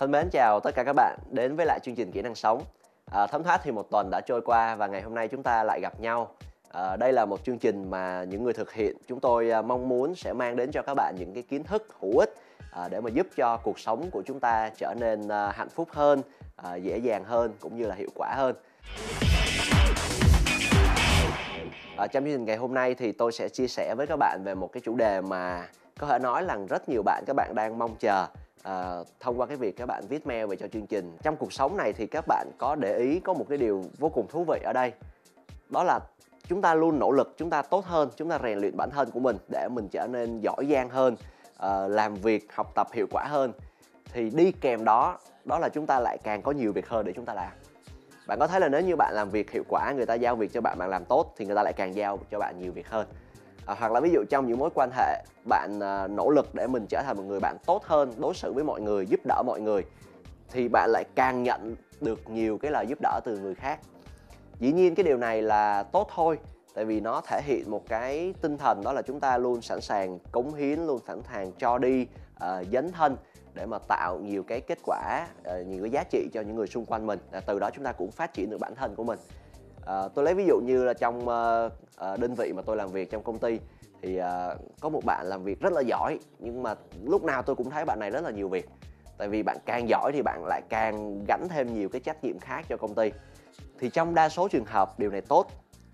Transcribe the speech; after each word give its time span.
Thân 0.00 0.10
mến 0.10 0.28
chào 0.30 0.60
tất 0.60 0.74
cả 0.74 0.84
các 0.84 0.92
bạn 0.92 1.18
đến 1.30 1.56
với 1.56 1.66
lại 1.66 1.80
chương 1.82 1.94
trình 1.94 2.12
Kỹ 2.12 2.22
năng 2.22 2.34
sống. 2.34 2.62
À, 3.12 3.26
thấm 3.26 3.42
thoát 3.42 3.60
thì 3.64 3.70
một 3.70 3.90
tuần 3.90 4.08
đã 4.10 4.20
trôi 4.26 4.40
qua 4.40 4.74
và 4.74 4.86
ngày 4.86 5.02
hôm 5.02 5.14
nay 5.14 5.28
chúng 5.28 5.42
ta 5.42 5.64
lại 5.64 5.80
gặp 5.80 6.00
nhau. 6.00 6.34
À, 6.72 6.96
đây 6.96 7.12
là 7.12 7.24
một 7.24 7.44
chương 7.44 7.58
trình 7.58 7.90
mà 7.90 8.24
những 8.24 8.44
người 8.44 8.52
thực 8.52 8.72
hiện 8.72 8.96
chúng 9.06 9.20
tôi 9.20 9.50
à, 9.50 9.62
mong 9.62 9.88
muốn 9.88 10.14
sẽ 10.14 10.32
mang 10.32 10.56
đến 10.56 10.70
cho 10.72 10.82
các 10.82 10.94
bạn 10.94 11.14
những 11.18 11.34
cái 11.34 11.42
kiến 11.42 11.64
thức 11.64 11.86
hữu 12.00 12.18
ích 12.18 12.34
à, 12.72 12.88
để 12.88 13.00
mà 13.00 13.10
giúp 13.10 13.26
cho 13.36 13.56
cuộc 13.56 13.78
sống 13.78 14.10
của 14.10 14.22
chúng 14.26 14.40
ta 14.40 14.70
trở 14.76 14.94
nên 15.00 15.28
à, 15.28 15.52
hạnh 15.52 15.68
phúc 15.68 15.88
hơn, 15.92 16.22
à, 16.56 16.74
dễ 16.74 16.98
dàng 16.98 17.24
hơn 17.24 17.52
cũng 17.60 17.76
như 17.76 17.86
là 17.86 17.94
hiệu 17.94 18.10
quả 18.14 18.34
hơn. 18.36 18.54
Ở 21.96 22.06
trong 22.06 22.24
chương 22.24 22.32
trình 22.32 22.44
ngày 22.44 22.56
hôm 22.56 22.74
nay 22.74 22.94
thì 22.94 23.12
tôi 23.12 23.32
sẽ 23.32 23.48
chia 23.48 23.66
sẻ 23.66 23.94
với 23.96 24.06
các 24.06 24.16
bạn 24.16 24.40
về 24.44 24.54
một 24.54 24.72
cái 24.72 24.80
chủ 24.84 24.96
đề 24.96 25.20
mà 25.20 25.68
có 25.98 26.06
thể 26.06 26.18
nói 26.18 26.42
là 26.42 26.58
rất 26.68 26.88
nhiều 26.88 27.02
bạn 27.02 27.24
các 27.26 27.36
bạn 27.36 27.54
đang 27.54 27.78
mong 27.78 27.96
chờ 27.98 28.26
à, 28.62 28.98
thông 29.20 29.40
qua 29.40 29.46
cái 29.46 29.56
việc 29.56 29.76
các 29.76 29.86
bạn 29.86 30.04
viết 30.08 30.26
mail 30.26 30.46
về 30.46 30.56
cho 30.56 30.68
chương 30.68 30.86
trình 30.86 31.16
trong 31.22 31.36
cuộc 31.36 31.52
sống 31.52 31.76
này 31.76 31.92
thì 31.92 32.06
các 32.06 32.24
bạn 32.28 32.50
có 32.58 32.74
để 32.74 32.96
ý 32.96 33.20
có 33.20 33.32
một 33.32 33.46
cái 33.48 33.58
điều 33.58 33.84
vô 33.98 34.08
cùng 34.08 34.26
thú 34.28 34.44
vị 34.44 34.60
ở 34.64 34.72
đây. 34.72 34.92
Đó 35.68 35.84
là 35.84 36.00
chúng 36.48 36.62
ta 36.62 36.74
luôn 36.74 36.98
nỗ 36.98 37.10
lực 37.10 37.34
chúng 37.36 37.50
ta 37.50 37.62
tốt 37.62 37.84
hơn 37.84 38.08
chúng 38.16 38.30
ta 38.30 38.38
rèn 38.42 38.58
luyện 38.58 38.76
bản 38.76 38.90
thân 38.90 39.10
của 39.10 39.20
mình 39.20 39.36
để 39.48 39.68
mình 39.68 39.88
trở 39.88 40.06
nên 40.06 40.40
giỏi 40.40 40.66
giang 40.70 40.88
hơn 40.88 41.16
à, 41.58 41.88
làm 41.88 42.14
việc 42.14 42.52
học 42.52 42.72
tập 42.74 42.86
hiệu 42.92 43.06
quả 43.10 43.24
hơn. 43.28 43.52
Thì 44.12 44.30
đi 44.30 44.52
kèm 44.52 44.84
đó 44.84 45.18
đó 45.44 45.58
là 45.58 45.68
chúng 45.68 45.86
ta 45.86 46.00
lại 46.00 46.18
càng 46.22 46.42
có 46.42 46.52
nhiều 46.52 46.72
việc 46.72 46.88
hơn 46.88 47.06
để 47.06 47.12
chúng 47.16 47.24
ta 47.24 47.34
làm. 47.34 47.52
Bạn 48.26 48.38
có 48.38 48.46
thấy 48.46 48.60
là 48.60 48.68
nếu 48.68 48.80
như 48.80 48.96
bạn 48.96 49.14
làm 49.14 49.30
việc 49.30 49.50
hiệu 49.50 49.62
quả 49.68 49.92
người 49.96 50.06
ta 50.06 50.14
giao 50.14 50.36
việc 50.36 50.52
cho 50.52 50.60
bạn 50.60 50.78
bạn 50.78 50.90
làm 50.90 51.04
tốt 51.04 51.34
thì 51.36 51.46
người 51.46 51.56
ta 51.56 51.62
lại 51.62 51.72
càng 51.72 51.94
giao 51.94 52.18
cho 52.30 52.38
bạn 52.38 52.58
nhiều 52.58 52.72
việc 52.72 52.88
hơn 52.88 53.06
à, 53.66 53.74
hoặc 53.78 53.92
là 53.92 54.00
ví 54.00 54.10
dụ 54.10 54.24
trong 54.30 54.48
những 54.48 54.58
mối 54.58 54.70
quan 54.74 54.90
hệ 54.96 55.24
bạn 55.48 55.80
à, 55.80 56.06
nỗ 56.06 56.30
lực 56.30 56.54
để 56.54 56.66
mình 56.66 56.86
trở 56.88 57.02
thành 57.06 57.16
một 57.16 57.22
người 57.26 57.40
bạn 57.40 57.56
tốt 57.66 57.84
hơn 57.84 58.12
đối 58.18 58.34
xử 58.34 58.52
với 58.52 58.64
mọi 58.64 58.80
người 58.80 59.06
giúp 59.06 59.20
đỡ 59.28 59.42
mọi 59.46 59.60
người 59.60 59.82
thì 60.50 60.68
bạn 60.68 60.90
lại 60.90 61.04
càng 61.14 61.42
nhận 61.42 61.76
được 62.00 62.30
nhiều 62.30 62.58
cái 62.58 62.70
lời 62.70 62.86
giúp 62.88 62.98
đỡ 63.02 63.20
từ 63.24 63.38
người 63.38 63.54
khác. 63.54 63.80
Dĩ 64.58 64.72
nhiên 64.72 64.94
cái 64.94 65.04
điều 65.04 65.16
này 65.16 65.42
là 65.42 65.82
tốt 65.82 66.08
thôi 66.14 66.38
tại 66.74 66.84
vì 66.84 67.00
nó 67.00 67.20
thể 67.20 67.42
hiện 67.44 67.70
một 67.70 67.88
cái 67.88 68.34
tinh 68.42 68.58
thần 68.58 68.82
đó 68.84 68.92
là 68.92 69.02
chúng 69.02 69.20
ta 69.20 69.38
luôn 69.38 69.62
sẵn 69.62 69.80
sàng 69.80 70.18
cống 70.32 70.54
hiến 70.54 70.80
luôn 70.80 71.00
sẵn 71.06 71.20
sàng 71.32 71.52
cho 71.52 71.78
đi 71.78 72.06
uh, 72.44 72.66
dấn 72.72 72.92
thân 72.92 73.16
để 73.54 73.66
mà 73.66 73.78
tạo 73.78 74.18
nhiều 74.18 74.42
cái 74.42 74.60
kết 74.60 74.78
quả 74.84 75.26
uh, 75.40 75.66
nhiều 75.66 75.82
cái 75.82 75.90
giá 75.90 76.04
trị 76.10 76.28
cho 76.32 76.40
những 76.40 76.56
người 76.56 76.66
xung 76.66 76.84
quanh 76.84 77.06
mình. 77.06 77.18
À, 77.32 77.40
từ 77.40 77.58
đó 77.58 77.70
chúng 77.74 77.84
ta 77.84 77.92
cũng 77.92 78.10
phát 78.10 78.34
triển 78.34 78.50
được 78.50 78.58
bản 78.60 78.74
thân 78.74 78.94
của 78.94 79.04
mình 79.04 79.18
à, 79.90 80.08
tôi 80.14 80.24
lấy 80.24 80.34
ví 80.34 80.46
dụ 80.46 80.60
như 80.60 80.84
là 80.84 80.94
trong 80.94 81.28
à, 81.96 82.16
đơn 82.16 82.34
vị 82.34 82.52
mà 82.52 82.62
tôi 82.62 82.76
làm 82.76 82.88
việc 82.92 83.10
trong 83.10 83.22
công 83.22 83.38
ty 83.38 83.58
thì 84.02 84.16
à, 84.16 84.54
có 84.80 84.88
một 84.88 85.04
bạn 85.04 85.26
làm 85.26 85.44
việc 85.44 85.60
rất 85.60 85.72
là 85.72 85.80
giỏi 85.80 86.18
nhưng 86.38 86.62
mà 86.62 86.74
lúc 87.04 87.24
nào 87.24 87.42
tôi 87.42 87.56
cũng 87.56 87.70
thấy 87.70 87.84
bạn 87.84 87.98
này 87.98 88.10
rất 88.10 88.24
là 88.24 88.30
nhiều 88.30 88.48
việc. 88.48 88.68
Tại 89.18 89.28
vì 89.28 89.42
bạn 89.42 89.56
càng 89.66 89.88
giỏi 89.88 90.10
thì 90.14 90.22
bạn 90.22 90.44
lại 90.46 90.62
càng 90.68 91.24
gánh 91.28 91.48
thêm 91.48 91.74
nhiều 91.74 91.88
cái 91.88 92.00
trách 92.00 92.24
nhiệm 92.24 92.38
khác 92.38 92.64
cho 92.68 92.76
công 92.76 92.94
ty. 92.94 93.12
Thì 93.78 93.90
trong 93.90 94.14
đa 94.14 94.28
số 94.28 94.48
trường 94.48 94.64
hợp 94.64 94.98
điều 94.98 95.10
này 95.10 95.20
tốt. 95.20 95.46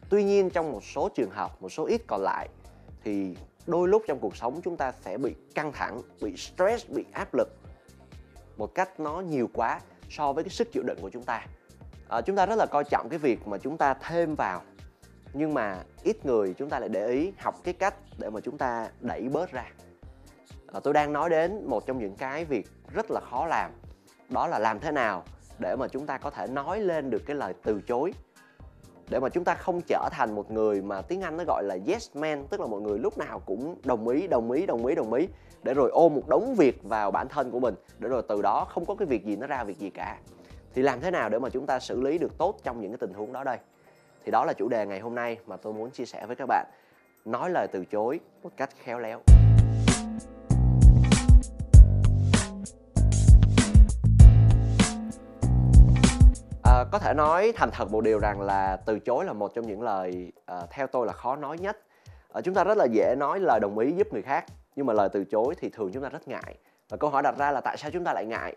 Tuy 0.09 0.25
nhiên 0.25 0.51
trong 0.51 0.73
một 0.73 0.85
số 0.85 1.09
trường 1.15 1.31
hợp 1.31 1.63
một 1.63 1.69
số 1.69 1.85
ít 1.85 2.03
còn 2.07 2.23
lại 2.23 2.49
thì 3.05 3.37
đôi 3.67 3.89
lúc 3.89 4.03
trong 4.07 4.19
cuộc 4.19 4.37
sống 4.37 4.61
chúng 4.65 4.77
ta 4.77 4.93
sẽ 4.93 5.19
bị 5.19 5.35
căng 5.55 5.73
thẳng 5.73 6.03
bị 6.21 6.37
stress 6.37 6.89
bị 6.89 7.05
áp 7.13 7.35
lực 7.35 7.49
một 8.57 8.75
cách 8.75 9.01
nó 9.01 9.21
nhiều 9.21 9.51
quá 9.55 9.81
so 10.11 10.33
với 10.33 10.45
cái 10.45 10.51
sức 10.51 10.73
chịu 10.73 10.83
đựng 10.83 10.99
của 11.03 11.11
chúng 11.11 11.23
ta 11.23 11.47
à, 12.09 12.21
chúng 12.21 12.37
ta 12.37 12.47
rất 12.47 12.59
là 12.59 12.67
coi 12.67 12.85
trọng 12.85 13.09
cái 13.09 13.19
việc 13.19 13.49
mà 13.49 13.59
chúng 13.59 13.77
ta 13.77 13.95
thêm 13.95 14.35
vào 14.35 14.62
nhưng 15.33 15.55
mà 15.55 15.83
ít 16.03 16.27
người 16.27 16.55
chúng 16.59 16.69
ta 16.69 16.79
lại 16.79 16.89
để 16.89 17.09
ý 17.09 17.33
học 17.39 17.55
cái 17.65 17.75
cách 17.75 17.95
để 18.19 18.31
mà 18.31 18.41
chúng 18.41 18.59
ta 18.59 18.89
đẩy 19.01 19.29
bớt 19.29 19.53
ra. 19.53 19.65
À, 20.72 20.81
tôi 20.81 20.94
đang 20.94 21.12
nói 21.12 21.31
đến 21.31 21.67
một 21.67 21.87
trong 21.87 21.99
những 21.99 22.17
cái 22.17 22.44
việc 22.44 22.67
rất 22.94 23.11
là 23.11 23.21
khó 23.31 23.47
làm 23.47 23.71
đó 24.28 24.47
là 24.47 24.59
làm 24.59 24.81
thế 24.81 24.93
nào 24.93 25.25
để 25.59 25.77
mà 25.77 25.89
chúng 25.89 26.06
ta 26.06 26.19
có 26.19 26.31
thể 26.31 26.47
nói 26.47 26.81
lên 26.81 27.11
được 27.11 27.22
cái 27.27 27.37
lời 27.37 27.55
từ 27.62 27.81
chối. 27.81 28.12
Để 29.09 29.21
mà 29.21 29.28
chúng 29.28 29.44
ta 29.44 29.55
không 29.55 29.81
trở 29.87 30.09
thành 30.12 30.34
một 30.34 30.50
người 30.50 30.83
mà 30.83 31.03
tiếng 31.03 31.21
Anh 31.21 31.37
nó 31.37 31.44
gọi 31.47 31.62
là 31.65 31.78
yes 31.87 32.17
man 32.17 32.47
tức 32.50 32.61
là 32.61 32.67
một 32.67 32.83
người 32.83 32.99
lúc 32.99 33.19
nào 33.19 33.41
cũng 33.47 33.81
đồng 33.84 34.09
ý 34.09 34.27
đồng 34.27 34.50
ý 34.50 34.67
đồng 34.67 34.87
ý 34.87 34.94
đồng 34.94 35.12
ý 35.12 35.28
để 35.62 35.75
rồi 35.75 35.91
ôm 35.91 36.15
một 36.15 36.28
đống 36.28 36.55
việc 36.55 36.83
vào 36.83 37.11
bản 37.11 37.28
thân 37.28 37.50
của 37.50 37.61
mình 37.61 37.75
để 37.99 38.09
rồi 38.09 38.23
từ 38.28 38.43
đó 38.43 38.67
không 38.69 38.84
có 38.87 38.94
cái 38.94 39.06
việc 39.06 39.25
gì 39.25 39.37
nó 39.37 39.47
ra 39.47 39.65
việc 39.65 39.78
gì 39.78 39.91
cả 39.91 40.19
thì 40.76 40.82
làm 40.82 41.00
thế 41.00 41.10
nào 41.10 41.28
để 41.28 41.38
mà 41.38 41.48
chúng 41.48 41.66
ta 41.66 41.81
xử 41.81 42.00
lý 42.00 42.19
được 42.19 42.38
tốt 42.38 42.56
trong 42.62 42.81
những 42.81 42.91
cái 42.91 42.98
tình 42.98 43.14
huống 43.14 43.32
đó 43.32 43.44
đây? 43.44 43.59
Thì 44.25 44.31
đó 44.31 44.44
là 44.44 44.53
chủ 44.53 44.69
đề 44.69 44.87
ngày 44.87 45.00
hôm 45.00 45.14
nay 45.14 45.38
mà 45.47 45.56
tôi 45.56 45.72
muốn 45.72 45.91
chia 45.91 46.04
sẻ 46.04 46.26
với 46.26 46.37
các 46.37 46.47
bạn. 46.48 46.66
Nói 47.25 47.50
lời 47.50 47.69
từ 47.72 47.84
chối 47.84 48.20
một 48.42 48.50
cách 48.56 48.70
khéo 48.82 48.98
léo. 48.98 49.20
À, 56.62 56.84
có 56.93 56.98
thể 56.98 57.14
nói 57.14 57.53
thành 57.56 57.70
thật 57.72 57.91
một 57.91 58.00
điều 58.00 58.19
rằng 58.19 58.41
là 58.41 58.76
từ 58.87 58.98
chối 58.98 59.25
là 59.25 59.32
một 59.32 59.54
trong 59.54 59.66
những 59.66 59.82
lời 59.82 60.32
à, 60.47 60.60
theo 60.70 60.87
tôi 60.87 61.06
là 61.06 61.12
khó 61.12 61.37
nói 61.37 61.58
nhất. 61.58 61.78
À, 62.32 62.41
chúng 62.41 62.54
ta 62.54 62.64
rất 62.64 62.78
là 62.78 62.84
dễ 62.84 63.14
nói 63.19 63.41
lời 63.41 63.60
đồng 63.60 63.78
ý 63.78 63.93
giúp 63.93 64.12
người 64.12 64.22
khác 64.22 64.44
nhưng 64.76 64.87
mà 64.87 64.93
lời 64.93 65.08
từ 65.12 65.25
chối 65.25 65.54
thì 65.58 65.69
thường 65.69 65.91
chúng 65.93 66.03
ta 66.03 66.08
rất 66.08 66.28
ngại. 66.28 66.56
Và 66.88 66.97
câu 66.97 67.10
hỏi 67.10 67.22
đặt 67.22 67.38
ra 67.38 67.50
là 67.50 67.60
tại 67.60 67.76
sao 67.76 67.91
chúng 67.91 68.04
ta 68.04 68.12
lại 68.12 68.25
ngại? 68.26 68.56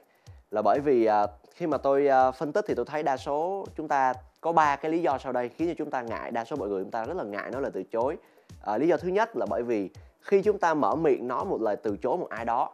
Là 0.52 0.62
bởi 0.62 0.80
vì 0.80 1.06
à, 1.06 1.28
khi 1.54 1.68
mà 1.68 1.78
tôi 1.78 2.08
à, 2.08 2.32
phân 2.32 2.52
tích 2.52 2.66
thì 2.68 2.76
tôi 2.76 2.86
thấy 2.86 3.04
đa 3.04 3.18
số 3.18 3.66
chúng 3.76 3.88
ta 3.88 4.14
có 4.42 4.52
ba 4.52 4.76
cái 4.76 4.92
lý 4.92 5.02
do 5.02 5.18
sau 5.18 5.32
đây 5.32 5.50
khiến 5.50 5.68
cho 5.68 5.74
chúng 5.78 5.92
ta 5.92 6.02
ngại. 6.02 6.32
Đa 6.32 6.46
số 6.46 6.56
mọi 6.56 6.70
người 6.70 6.84
chúng 6.84 6.92
ta 6.92 7.06
rất 7.06 7.18
là 7.18 7.24
ngại 7.24 7.52
nói 7.52 7.62
lời 7.62 7.72
từ 7.74 7.84
chối. 7.84 8.18
À, 8.62 8.78
lý 8.78 8.88
do 8.88 8.98
thứ 8.98 9.08
nhất 9.08 9.38
là 9.38 9.46
bởi 9.50 9.64
vì 9.64 9.90
khi 10.20 10.42
chúng 10.42 10.58
ta 10.58 10.74
mở 10.74 10.96
miệng 10.96 11.28
nói 11.28 11.46
một 11.46 11.62
lời 11.62 11.76
từ 11.76 11.98
chối 11.98 12.18
một 12.18 12.30
ai 12.30 12.46
đó 12.46 12.72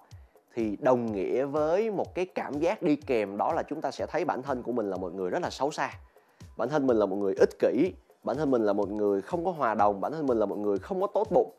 thì 0.54 0.78
đồng 0.82 1.12
nghĩa 1.12 1.46
với 1.46 1.92
một 1.92 2.16
cái 2.16 2.26
cảm 2.26 2.60
giác 2.60 2.82
đi 2.82 2.96
kèm 2.96 3.38
đó 3.38 3.54
là 3.54 3.64
chúng 3.64 3.82
ta 3.82 3.92
sẽ 3.92 4.06
thấy 4.06 4.26
bản 4.26 4.42
thân 4.42 4.64
của 4.64 4.72
mình 4.72 4.90
là 4.90 4.98
một 4.98 5.14
người 5.14 5.30
rất 5.30 5.42
là 5.42 5.50
xấu 5.50 5.72
xa. 5.72 5.92
Bản 6.58 6.70
thân 6.70 6.88
mình 6.88 6.98
là 6.98 7.06
một 7.06 7.16
người 7.16 7.36
ích 7.40 7.60
kỷ 7.60 7.94
bản 8.26 8.38
thân 8.38 8.52
mình 8.52 8.62
là 8.62 8.74
một 8.74 8.90
người 8.90 9.22
không 9.22 9.46
có 9.46 9.52
hòa 9.52 9.74
đồng 9.74 10.02
bản 10.02 10.12
thân 10.12 10.28
mình 10.28 10.38
là 10.38 10.46
một 10.46 10.58
người 10.58 10.80
không 10.80 11.02
có 11.02 11.08
tốt 11.08 11.28
bụng. 11.32 11.52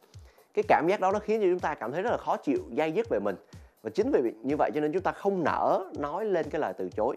Cái 0.55 0.63
cảm 0.69 0.87
giác 0.89 1.01
đó 1.01 1.13
nó 1.13 1.19
khiến 1.19 1.41
cho 1.41 1.47
chúng 1.51 1.61
ta 1.61 1.75
cảm 1.75 1.93
thấy 1.93 2.03
rất 2.03 2.11
là 2.11 2.17
khó 2.17 2.37
chịu 2.37 2.59
dai 2.77 2.93
dứt 2.93 3.07
về 3.11 3.19
mình 3.21 3.37
và 3.87 3.91
chính 3.91 4.11
vì 4.11 4.33
như 4.43 4.57
vậy 4.57 4.71
cho 4.75 4.81
nên 4.81 4.93
chúng 4.93 5.03
ta 5.03 5.13
không 5.13 5.45
nỡ 5.45 5.81
nói 5.99 6.25
lên 6.25 6.51
cái 6.51 6.61
lời 6.61 6.73
từ 6.79 6.89
chối. 6.89 7.17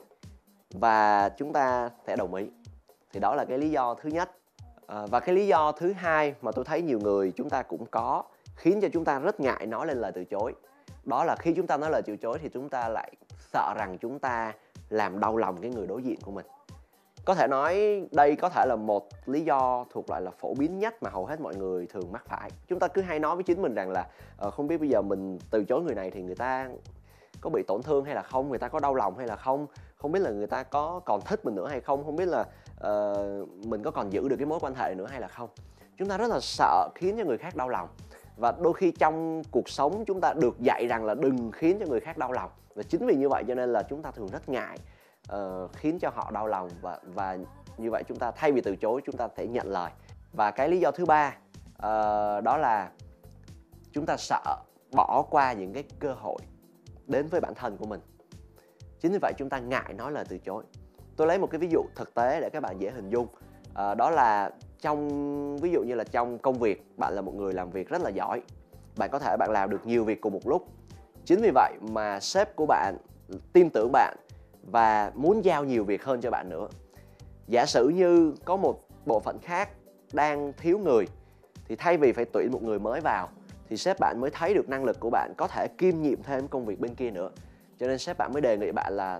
Và 0.73 1.29
chúng 1.29 1.53
ta 1.53 1.89
sẽ 2.07 2.15
đồng 2.15 2.33
ý. 2.33 2.49
Thì 3.13 3.19
đó 3.19 3.35
là 3.35 3.45
cái 3.45 3.57
lý 3.57 3.69
do 3.69 3.93
thứ 3.93 4.09
nhất. 4.09 4.29
À, 4.87 5.05
và 5.05 5.19
cái 5.19 5.35
lý 5.35 5.47
do 5.47 5.71
thứ 5.71 5.93
hai 5.93 6.35
mà 6.41 6.51
tôi 6.51 6.65
thấy 6.65 6.81
nhiều 6.81 6.99
người 6.99 7.31
chúng 7.35 7.49
ta 7.49 7.61
cũng 7.61 7.85
có 7.91 8.23
khiến 8.55 8.81
cho 8.81 8.87
chúng 8.93 9.05
ta 9.05 9.19
rất 9.19 9.39
ngại 9.39 9.65
nói 9.65 9.87
lên 9.87 9.97
lời 9.97 10.11
từ 10.15 10.25
chối. 10.25 10.53
Đó 11.05 11.23
là 11.23 11.35
khi 11.39 11.53
chúng 11.53 11.67
ta 11.67 11.77
nói 11.77 11.89
lời 11.91 12.01
từ 12.05 12.17
chối 12.17 12.37
thì 12.41 12.49
chúng 12.53 12.69
ta 12.69 12.89
lại 12.89 13.13
sợ 13.53 13.73
rằng 13.77 13.97
chúng 14.01 14.19
ta 14.19 14.53
làm 14.89 15.19
đau 15.19 15.37
lòng 15.37 15.57
cái 15.61 15.71
người 15.71 15.87
đối 15.87 16.03
diện 16.03 16.19
của 16.21 16.31
mình 16.31 16.45
có 17.29 17.35
thể 17.35 17.47
nói 17.47 18.01
đây 18.11 18.35
có 18.35 18.49
thể 18.49 18.65
là 18.65 18.75
một 18.75 19.07
lý 19.25 19.41
do 19.41 19.85
thuộc 19.91 20.09
loại 20.09 20.21
là 20.21 20.31
phổ 20.31 20.53
biến 20.53 20.79
nhất 20.79 21.03
mà 21.03 21.09
hầu 21.09 21.25
hết 21.25 21.41
mọi 21.41 21.55
người 21.55 21.87
thường 21.87 22.11
mắc 22.11 22.23
phải. 22.25 22.51
Chúng 22.67 22.79
ta 22.79 22.87
cứ 22.87 23.01
hay 23.01 23.19
nói 23.19 23.35
với 23.35 23.43
chính 23.43 23.61
mình 23.61 23.73
rằng 23.73 23.89
là 23.89 24.07
uh, 24.47 24.53
không 24.53 24.67
biết 24.67 24.77
bây 24.77 24.89
giờ 24.89 25.01
mình 25.01 25.37
từ 25.51 25.63
chối 25.63 25.81
người 25.81 25.95
này 25.95 26.11
thì 26.11 26.21
người 26.21 26.35
ta 26.35 26.69
có 27.41 27.49
bị 27.49 27.63
tổn 27.63 27.81
thương 27.81 28.05
hay 28.05 28.15
là 28.15 28.21
không 28.21 28.49
người 28.49 28.57
ta 28.57 28.67
có 28.67 28.79
đau 28.79 28.95
lòng 28.95 29.17
hay 29.17 29.27
là 29.27 29.35
không? 29.35 29.67
Không 29.95 30.11
biết 30.11 30.19
là 30.19 30.31
người 30.31 30.47
ta 30.47 30.63
có 30.63 31.01
còn 31.05 31.21
thích 31.21 31.45
mình 31.45 31.55
nữa 31.55 31.67
hay 31.67 31.81
không? 31.81 32.03
Không 32.05 32.15
biết 32.15 32.27
là 32.27 32.41
uh, 32.41 33.65
mình 33.65 33.83
có 33.83 33.91
còn 33.91 34.13
giữ 34.13 34.29
được 34.29 34.35
cái 34.35 34.45
mối 34.45 34.59
quan 34.61 34.73
hệ 34.75 34.95
nữa 34.95 35.07
hay 35.09 35.21
là 35.21 35.27
không? 35.27 35.49
Chúng 35.97 36.09
ta 36.09 36.17
rất 36.17 36.29
là 36.29 36.39
sợ 36.39 36.89
khiến 36.95 37.17
cho 37.17 37.25
người 37.25 37.37
khác 37.37 37.55
đau 37.55 37.69
lòng. 37.69 37.87
Và 38.37 38.53
đôi 38.59 38.73
khi 38.73 38.91
trong 38.91 39.43
cuộc 39.51 39.69
sống 39.69 40.03
chúng 40.05 40.21
ta 40.21 40.33
được 40.33 40.59
dạy 40.59 40.87
rằng 40.87 41.05
là 41.05 41.13
đừng 41.13 41.51
khiến 41.51 41.77
cho 41.79 41.85
người 41.85 41.99
khác 41.99 42.17
đau 42.17 42.31
lòng. 42.31 42.49
Và 42.75 42.83
chính 42.83 43.07
vì 43.07 43.15
như 43.15 43.29
vậy 43.29 43.43
cho 43.47 43.55
nên 43.55 43.73
là 43.73 43.83
chúng 43.83 44.01
ta 44.01 44.11
thường 44.11 44.27
rất 44.31 44.49
ngại 44.49 44.77
uh, 45.35 45.71
khiến 45.73 45.99
cho 45.99 46.09
họ 46.09 46.31
đau 46.31 46.47
lòng 46.47 46.69
và 46.81 46.99
và 47.03 47.37
như 47.77 47.91
vậy 47.91 48.03
chúng 48.07 48.17
ta 48.17 48.31
thay 48.31 48.51
vì 48.51 48.61
từ 48.61 48.75
chối 48.75 49.01
chúng 49.05 49.17
ta 49.17 49.27
thể 49.35 49.47
nhận 49.47 49.67
lời. 49.67 49.91
Và 50.33 50.51
cái 50.51 50.69
lý 50.69 50.79
do 50.79 50.91
thứ 50.91 51.05
ba 51.05 51.37
uh, 51.77 52.43
đó 52.43 52.57
là 52.57 52.91
chúng 53.91 54.05
ta 54.05 54.17
sợ 54.17 54.55
bỏ 54.91 55.25
qua 55.29 55.53
những 55.53 55.73
cái 55.73 55.83
cơ 55.99 56.13
hội 56.13 56.39
đến 57.07 57.27
với 57.27 57.41
bản 57.41 57.53
thân 57.55 57.77
của 57.77 57.85
mình. 57.85 58.01
Chính 58.99 59.11
vì 59.11 59.19
vậy 59.21 59.33
chúng 59.37 59.49
ta 59.49 59.59
ngại 59.59 59.93
nói 59.93 60.11
lời 60.11 60.25
từ 60.29 60.37
chối. 60.37 60.63
Tôi 61.15 61.27
lấy 61.27 61.39
một 61.39 61.47
cái 61.51 61.59
ví 61.59 61.67
dụ 61.71 61.81
thực 61.95 62.13
tế 62.13 62.41
để 62.41 62.49
các 62.49 62.63
bạn 62.63 62.79
dễ 62.79 62.91
hình 62.91 63.09
dung. 63.09 63.27
À, 63.73 63.95
đó 63.95 64.09
là 64.09 64.51
trong 64.81 65.57
ví 65.57 65.71
dụ 65.71 65.83
như 65.83 65.95
là 65.95 66.03
trong 66.03 66.37
công 66.37 66.53
việc 66.53 66.97
bạn 66.97 67.13
là 67.13 67.21
một 67.21 67.35
người 67.35 67.53
làm 67.53 67.69
việc 67.69 67.89
rất 67.89 68.01
là 68.01 68.09
giỏi. 68.09 68.41
Bạn 68.97 69.09
có 69.11 69.19
thể 69.19 69.35
bạn 69.39 69.51
làm 69.51 69.69
được 69.69 69.85
nhiều 69.85 70.03
việc 70.03 70.21
cùng 70.21 70.33
một 70.33 70.47
lúc. 70.47 70.67
Chính 71.25 71.41
vì 71.41 71.51
vậy 71.53 71.73
mà 71.81 72.19
sếp 72.19 72.55
của 72.55 72.65
bạn 72.65 72.97
tin 73.53 73.69
tưởng 73.73 73.91
bạn 73.91 74.15
và 74.63 75.11
muốn 75.15 75.45
giao 75.45 75.63
nhiều 75.63 75.83
việc 75.83 76.03
hơn 76.03 76.21
cho 76.21 76.31
bạn 76.31 76.49
nữa. 76.49 76.67
Giả 77.47 77.65
sử 77.65 77.89
như 77.89 78.33
có 78.45 78.55
một 78.57 78.81
bộ 79.05 79.19
phận 79.19 79.39
khác 79.41 79.69
đang 80.13 80.53
thiếu 80.57 80.79
người, 80.79 81.07
thì 81.67 81.75
thay 81.75 81.97
vì 81.97 82.11
phải 82.11 82.25
tuyển 82.25 82.51
một 82.51 82.63
người 82.63 82.79
mới 82.79 83.01
vào, 83.01 83.27
thì 83.69 83.77
sếp 83.77 83.99
bạn 83.99 84.21
mới 84.21 84.29
thấy 84.29 84.53
được 84.53 84.69
năng 84.69 84.83
lực 84.83 84.99
của 84.99 85.09
bạn 85.09 85.33
có 85.37 85.47
thể 85.47 85.67
kiêm 85.77 86.01
nhiệm 86.01 86.23
thêm 86.23 86.47
công 86.47 86.65
việc 86.65 86.79
bên 86.79 86.95
kia 86.95 87.11
nữa. 87.11 87.29
Cho 87.79 87.87
nên 87.87 87.97
sếp 87.97 88.17
bạn 88.17 88.33
mới 88.33 88.41
đề 88.41 88.57
nghị 88.57 88.71
bạn 88.71 88.93
là 88.93 89.19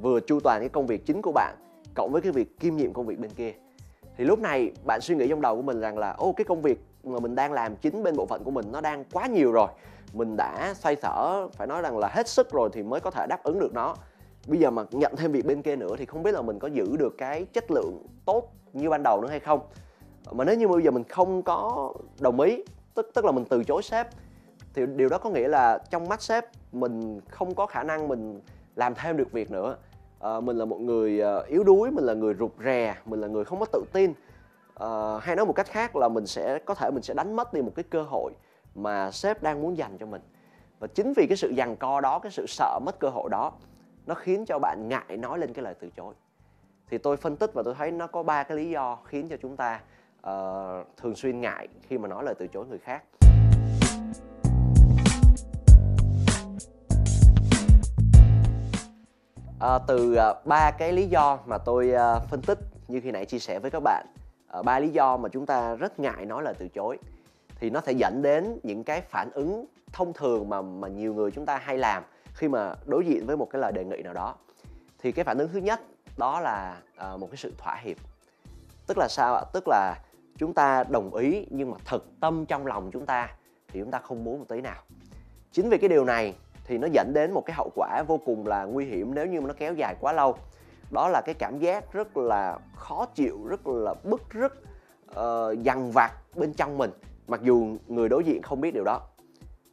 vừa 0.00 0.20
chu 0.20 0.40
toàn 0.40 0.60
cái 0.60 0.68
công 0.68 0.86
việc 0.86 1.06
chính 1.06 1.22
của 1.22 1.32
bạn, 1.32 1.56
cộng 1.94 2.12
với 2.12 2.22
cái 2.22 2.32
việc 2.32 2.60
kiêm 2.60 2.76
nhiệm 2.76 2.92
công 2.92 3.06
việc 3.06 3.18
bên 3.18 3.30
kia. 3.30 3.52
Thì 4.16 4.24
lúc 4.24 4.38
này 4.38 4.72
bạn 4.84 5.00
suy 5.00 5.14
nghĩ 5.14 5.28
trong 5.28 5.40
đầu 5.40 5.56
của 5.56 5.62
mình 5.62 5.80
rằng 5.80 5.98
là, 5.98 6.10
ô, 6.10 6.32
cái 6.32 6.44
công 6.44 6.62
việc 6.62 6.84
mà 7.04 7.18
mình 7.18 7.34
đang 7.34 7.52
làm 7.52 7.76
chính 7.76 8.02
bên 8.02 8.16
bộ 8.16 8.26
phận 8.26 8.44
của 8.44 8.50
mình 8.50 8.66
nó 8.72 8.80
đang 8.80 9.04
quá 9.12 9.26
nhiều 9.26 9.52
rồi. 9.52 9.68
Mình 10.12 10.36
đã 10.36 10.74
xoay 10.74 10.96
sở, 10.96 11.48
phải 11.52 11.66
nói 11.66 11.82
rằng 11.82 11.98
là 11.98 12.08
hết 12.08 12.28
sức 12.28 12.52
rồi 12.52 12.70
thì 12.72 12.82
mới 12.82 13.00
có 13.00 13.10
thể 13.10 13.26
đáp 13.26 13.42
ứng 13.42 13.58
được 13.58 13.74
nó 13.74 13.94
bây 14.46 14.58
giờ 14.58 14.70
mà 14.70 14.84
nhận 14.90 15.16
thêm 15.16 15.32
việc 15.32 15.46
bên 15.46 15.62
kia 15.62 15.76
nữa 15.76 15.96
thì 15.98 16.06
không 16.06 16.22
biết 16.22 16.34
là 16.34 16.42
mình 16.42 16.58
có 16.58 16.68
giữ 16.68 16.96
được 16.96 17.14
cái 17.18 17.44
chất 17.44 17.70
lượng 17.70 18.06
tốt 18.24 18.52
như 18.72 18.90
ban 18.90 19.02
đầu 19.02 19.20
nữa 19.20 19.28
hay 19.28 19.40
không. 19.40 19.60
Mà 20.32 20.44
nếu 20.44 20.56
như 20.56 20.68
bây 20.68 20.82
giờ 20.82 20.90
mình 20.90 21.04
không 21.04 21.42
có 21.42 21.92
đồng 22.20 22.40
ý 22.40 22.62
tức 22.94 23.10
tức 23.14 23.24
là 23.24 23.32
mình 23.32 23.44
từ 23.44 23.64
chối 23.64 23.82
sếp 23.82 24.08
thì 24.74 24.86
điều 24.86 25.08
đó 25.08 25.18
có 25.18 25.30
nghĩa 25.30 25.48
là 25.48 25.78
trong 25.90 26.08
mắt 26.08 26.22
sếp 26.22 26.44
mình 26.72 27.20
không 27.28 27.54
có 27.54 27.66
khả 27.66 27.82
năng 27.82 28.08
mình 28.08 28.40
làm 28.76 28.94
thêm 28.94 29.16
được 29.16 29.32
việc 29.32 29.50
nữa. 29.50 29.76
À, 30.20 30.40
mình 30.40 30.56
là 30.56 30.64
một 30.64 30.80
người 30.80 31.20
ờ, 31.20 31.42
yếu 31.42 31.64
đuối 31.64 31.90
mình 31.90 32.04
là 32.04 32.14
người 32.14 32.34
rụt 32.34 32.50
rè 32.64 32.94
mình 33.04 33.20
là 33.20 33.28
người 33.28 33.44
không 33.44 33.60
có 33.60 33.66
tự 33.72 33.84
tin. 33.92 34.12
À, 34.74 35.18
hay 35.20 35.36
nói 35.36 35.46
một 35.46 35.52
cách 35.52 35.66
khác 35.66 35.96
là 35.96 36.08
mình 36.08 36.26
sẽ 36.26 36.58
có 36.58 36.74
thể 36.74 36.90
mình 36.90 37.02
sẽ 37.02 37.14
đánh 37.14 37.36
mất 37.36 37.54
đi 37.54 37.62
một 37.62 37.72
cái 37.74 37.84
cơ 37.90 38.02
hội 38.02 38.32
mà 38.74 39.10
sếp 39.10 39.42
đang 39.42 39.62
muốn 39.62 39.76
dành 39.76 39.98
cho 39.98 40.06
mình. 40.06 40.22
Và 40.78 40.86
chính 40.86 41.12
vì 41.16 41.26
cái 41.26 41.36
sự 41.36 41.54
giằng 41.56 41.76
co 41.76 42.00
đó 42.00 42.18
cái 42.18 42.32
sự 42.32 42.46
sợ 42.48 42.78
mất 42.84 42.98
cơ 42.98 43.08
hội 43.08 43.30
đó 43.30 43.52
nó 44.06 44.14
khiến 44.14 44.44
cho 44.46 44.58
bạn 44.58 44.88
ngại 44.88 45.16
nói 45.16 45.38
lên 45.38 45.52
cái 45.52 45.62
lời 45.62 45.74
từ 45.80 45.90
chối. 45.96 46.14
Thì 46.90 46.98
tôi 46.98 47.16
phân 47.16 47.36
tích 47.36 47.50
và 47.54 47.62
tôi 47.64 47.74
thấy 47.74 47.90
nó 47.90 48.06
có 48.06 48.22
ba 48.22 48.42
cái 48.42 48.56
lý 48.56 48.70
do 48.70 48.98
khiến 49.04 49.28
cho 49.28 49.36
chúng 49.42 49.56
ta 49.56 49.80
uh, 50.20 50.86
thường 50.96 51.14
xuyên 51.14 51.40
ngại 51.40 51.68
khi 51.88 51.98
mà 51.98 52.08
nói 52.08 52.24
lời 52.24 52.34
từ 52.38 52.46
chối 52.46 52.66
người 52.66 52.78
khác. 52.78 53.02
À, 59.60 59.78
từ 59.86 60.14
ờ, 60.14 60.42
ba 60.44 60.68
uh, 60.68 60.74
cái 60.78 60.92
lý 60.92 61.06
do 61.06 61.38
mà 61.46 61.58
tôi 61.58 61.92
uh, 61.94 62.22
phân 62.30 62.42
tích 62.42 62.58
như 62.88 63.00
khi 63.00 63.10
nãy 63.10 63.26
chia 63.26 63.38
sẻ 63.38 63.58
với 63.58 63.70
các 63.70 63.80
bạn 63.80 64.06
ba 64.64 64.76
uh, 64.76 64.82
lý 64.82 64.88
do 64.88 65.16
mà 65.16 65.28
chúng 65.28 65.46
ta 65.46 65.74
rất 65.74 66.00
ngại 66.00 66.26
nói 66.26 66.42
lời 66.42 66.54
từ 66.58 66.68
chối 66.68 66.98
thì 67.56 67.70
nó 67.70 67.80
sẽ 67.80 67.92
dẫn 67.92 68.22
đến 68.22 68.58
những 68.62 68.84
cái 68.84 69.00
phản 69.00 69.30
ứng 69.34 69.66
thông 69.92 70.12
thường 70.12 70.48
mà 70.48 70.62
mà 70.62 70.88
nhiều 70.88 71.14
người 71.14 71.30
chúng 71.30 71.46
ta 71.46 71.56
hay 71.56 71.78
làm 71.78 72.02
khi 72.34 72.48
mà 72.48 72.74
đối 72.86 73.06
diện 73.06 73.26
với 73.26 73.36
một 73.36 73.50
cái 73.50 73.60
lời 73.60 73.72
đề 73.72 73.84
nghị 73.84 74.02
nào 74.02 74.14
đó 74.14 74.34
thì 74.98 75.12
cái 75.12 75.24
phản 75.24 75.38
ứng 75.38 75.48
thứ 75.52 75.58
nhất 75.58 75.80
đó 76.16 76.40
là 76.40 76.76
uh, 77.14 77.20
một 77.20 77.26
cái 77.30 77.36
sự 77.36 77.52
thỏa 77.58 77.76
hiệp. 77.76 77.96
Tức 78.86 78.98
là 78.98 79.08
sao 79.08 79.34
ạ? 79.34 79.42
Tức 79.52 79.68
là 79.68 79.94
chúng 80.38 80.54
ta 80.54 80.84
đồng 80.84 81.14
ý 81.14 81.46
nhưng 81.50 81.70
mà 81.70 81.76
thực 81.84 82.20
tâm 82.20 82.46
trong 82.46 82.66
lòng 82.66 82.90
chúng 82.92 83.06
ta 83.06 83.28
thì 83.68 83.80
chúng 83.80 83.90
ta 83.90 83.98
không 83.98 84.24
muốn 84.24 84.38
một 84.38 84.44
tí 84.48 84.60
nào. 84.60 84.82
Chính 85.52 85.68
vì 85.70 85.78
cái 85.78 85.88
điều 85.88 86.04
này 86.04 86.34
thì 86.64 86.78
nó 86.78 86.88
dẫn 86.92 87.12
đến 87.14 87.32
một 87.32 87.42
cái 87.46 87.56
hậu 87.56 87.70
quả 87.74 88.02
vô 88.06 88.20
cùng 88.26 88.46
là 88.46 88.64
nguy 88.64 88.84
hiểm 88.84 89.14
nếu 89.14 89.26
như 89.26 89.40
mà 89.40 89.46
nó 89.46 89.54
kéo 89.58 89.74
dài 89.74 89.96
quá 90.00 90.12
lâu. 90.12 90.36
Đó 90.90 91.08
là 91.08 91.22
cái 91.26 91.34
cảm 91.34 91.58
giác 91.58 91.92
rất 91.92 92.16
là 92.16 92.58
khó 92.76 93.06
chịu 93.14 93.46
rất 93.46 93.66
là 93.66 93.94
bức 94.04 94.22
rứt 94.30 94.52
uh, 94.52 95.14
ờ, 95.14 95.54
dằn 95.62 95.92
vặt 95.92 96.12
bên 96.34 96.54
trong 96.54 96.78
mình 96.78 96.90
mặc 97.28 97.40
dù 97.42 97.76
người 97.88 98.08
đối 98.08 98.24
diện 98.24 98.42
không 98.42 98.60
biết 98.60 98.74
điều 98.74 98.84
đó. 98.84 99.00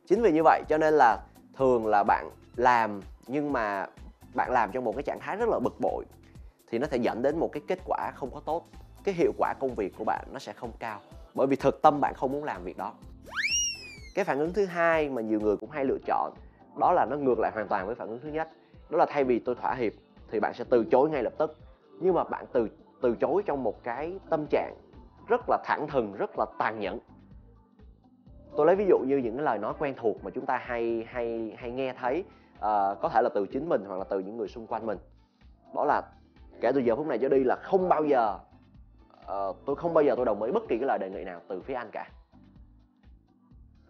Chính 0.08 0.22
vì 0.22 0.32
như 0.32 0.42
vậy 0.44 0.64
cho 0.70 0.78
nên 0.78 0.94
là 0.94 1.24
thường 1.58 1.88
là 1.88 2.04
bạn 2.04 2.30
làm, 2.56 3.02
nhưng 3.28 3.54
mà 3.54 3.88
bạn 4.34 4.52
làm 4.52 4.72
trong 4.72 4.84
một 4.84 4.94
cái 4.96 5.04
trạng 5.04 5.20
thái 5.22 5.38
rất 5.38 5.50
là 5.50 5.60
bực 5.60 5.80
bội, 5.80 6.06
thì 6.72 6.80
nó 6.80 6.88
sẽ 6.88 6.98
dẫn 6.98 7.22
đến 7.22 7.40
một 7.40 7.50
cái 7.52 7.64
kết 7.68 7.80
quả 7.86 8.12
không 8.16 8.30
có 8.34 8.40
tốt. 8.40 8.66
Cái 9.04 9.16
hiệu 9.16 9.32
quả 9.38 9.54
công 9.60 9.76
việc 9.76 9.94
của 9.98 10.04
bạn 10.04 10.26
nó 10.32 10.40
sẽ 10.40 10.54
không 10.54 10.72
cao, 10.80 11.00
bởi 11.34 11.48
vì 11.48 11.56
thực 11.56 11.82
tâm 11.82 12.02
bạn 12.02 12.14
không 12.14 12.32
muốn 12.32 12.44
làm 12.44 12.64
việc 12.64 12.78
đó. 12.78 12.94
Cái 14.16 14.26
phản 14.26 14.40
ứng 14.40 14.54
thứ 14.54 14.66
hai 14.66 15.10
mà 15.10 15.22
nhiều 15.22 15.40
người 15.40 15.58
cũng 15.58 15.70
hay 15.70 15.86
lựa 15.86 15.98
chọn, 16.06 16.34
đó 16.80 16.92
là 16.92 17.06
nó 17.06 17.16
ngược 17.16 17.40
lại 17.40 17.52
hoàn 17.54 17.68
toàn 17.68 17.86
với 17.86 17.96
phản 17.96 18.08
ứng 18.08 18.20
thứ 18.24 18.30
nhất. 18.30 18.50
Đó 18.90 18.98
là 18.98 19.06
thay 19.10 19.24
vì 19.24 19.40
tôi 19.40 19.56
thỏa 19.56 19.74
hiệp, 19.74 19.94
thì 20.32 20.40
bạn 20.40 20.54
sẽ 20.54 20.64
từ 20.70 20.86
chối 20.92 21.10
ngay 21.10 21.24
lập 21.24 21.34
tức. 21.38 21.58
Nhưng 22.00 22.14
mà 22.14 22.24
bạn 22.24 22.46
từ 22.54 22.70
từ 23.02 23.16
chối 23.16 23.44
trong 23.46 23.64
một 23.64 23.84
cái 23.84 24.20
tâm 24.30 24.46
trạng 24.50 24.76
rất 25.28 25.42
là 25.48 25.58
thẳng 25.66 25.88
thừng, 25.88 26.14
rất 26.18 26.30
là 26.38 26.46
tàn 26.60 26.80
nhẫn. 26.80 27.00
Tôi 28.58 28.66
lấy 28.66 28.76
ví 28.76 28.86
dụ 28.90 29.00
như 29.00 29.18
những 29.18 29.36
cái 29.36 29.46
lời 29.46 29.58
nói 29.58 29.74
quen 29.80 29.94
thuộc 29.98 30.24
mà 30.24 30.32
chúng 30.32 30.46
ta 30.46 30.58
hay 30.58 31.06
hay 31.10 31.56
hay 31.58 31.72
nghe 31.72 31.94
thấy 31.94 32.24
uh, 32.60 33.02
có 33.02 33.10
thể 33.14 33.22
là 33.22 33.30
từ 33.30 33.48
chính 33.48 33.70
mình 33.70 33.84
hoặc 33.88 33.98
là 33.98 34.04
từ 34.04 34.20
những 34.20 34.38
người 34.38 34.48
xung 34.48 34.68
quanh 34.68 34.86
mình. 34.86 34.98
Đó 35.76 35.86
là 35.86 36.02
kể 36.62 36.72
từ 36.72 36.80
giờ 36.80 36.96
phút 36.96 37.08
này 37.08 37.18
trở 37.18 37.30
đi 37.30 37.44
là 37.44 37.56
không 37.56 37.90
bao 37.90 38.04
giờ 38.04 38.40
uh, 39.22 39.56
tôi 39.66 39.76
không 39.76 39.94
bao 39.94 40.04
giờ 40.04 40.14
tôi 40.16 40.26
đồng 40.26 40.44
ý 40.44 40.52
bất 40.52 40.64
kỳ 40.70 40.78
cái 40.78 40.88
lời 40.88 41.00
đề 41.00 41.10
nghị 41.10 41.24
nào 41.24 41.42
từ 41.48 41.62
phía 41.62 41.74
anh 41.74 41.90
cả. 41.92 42.10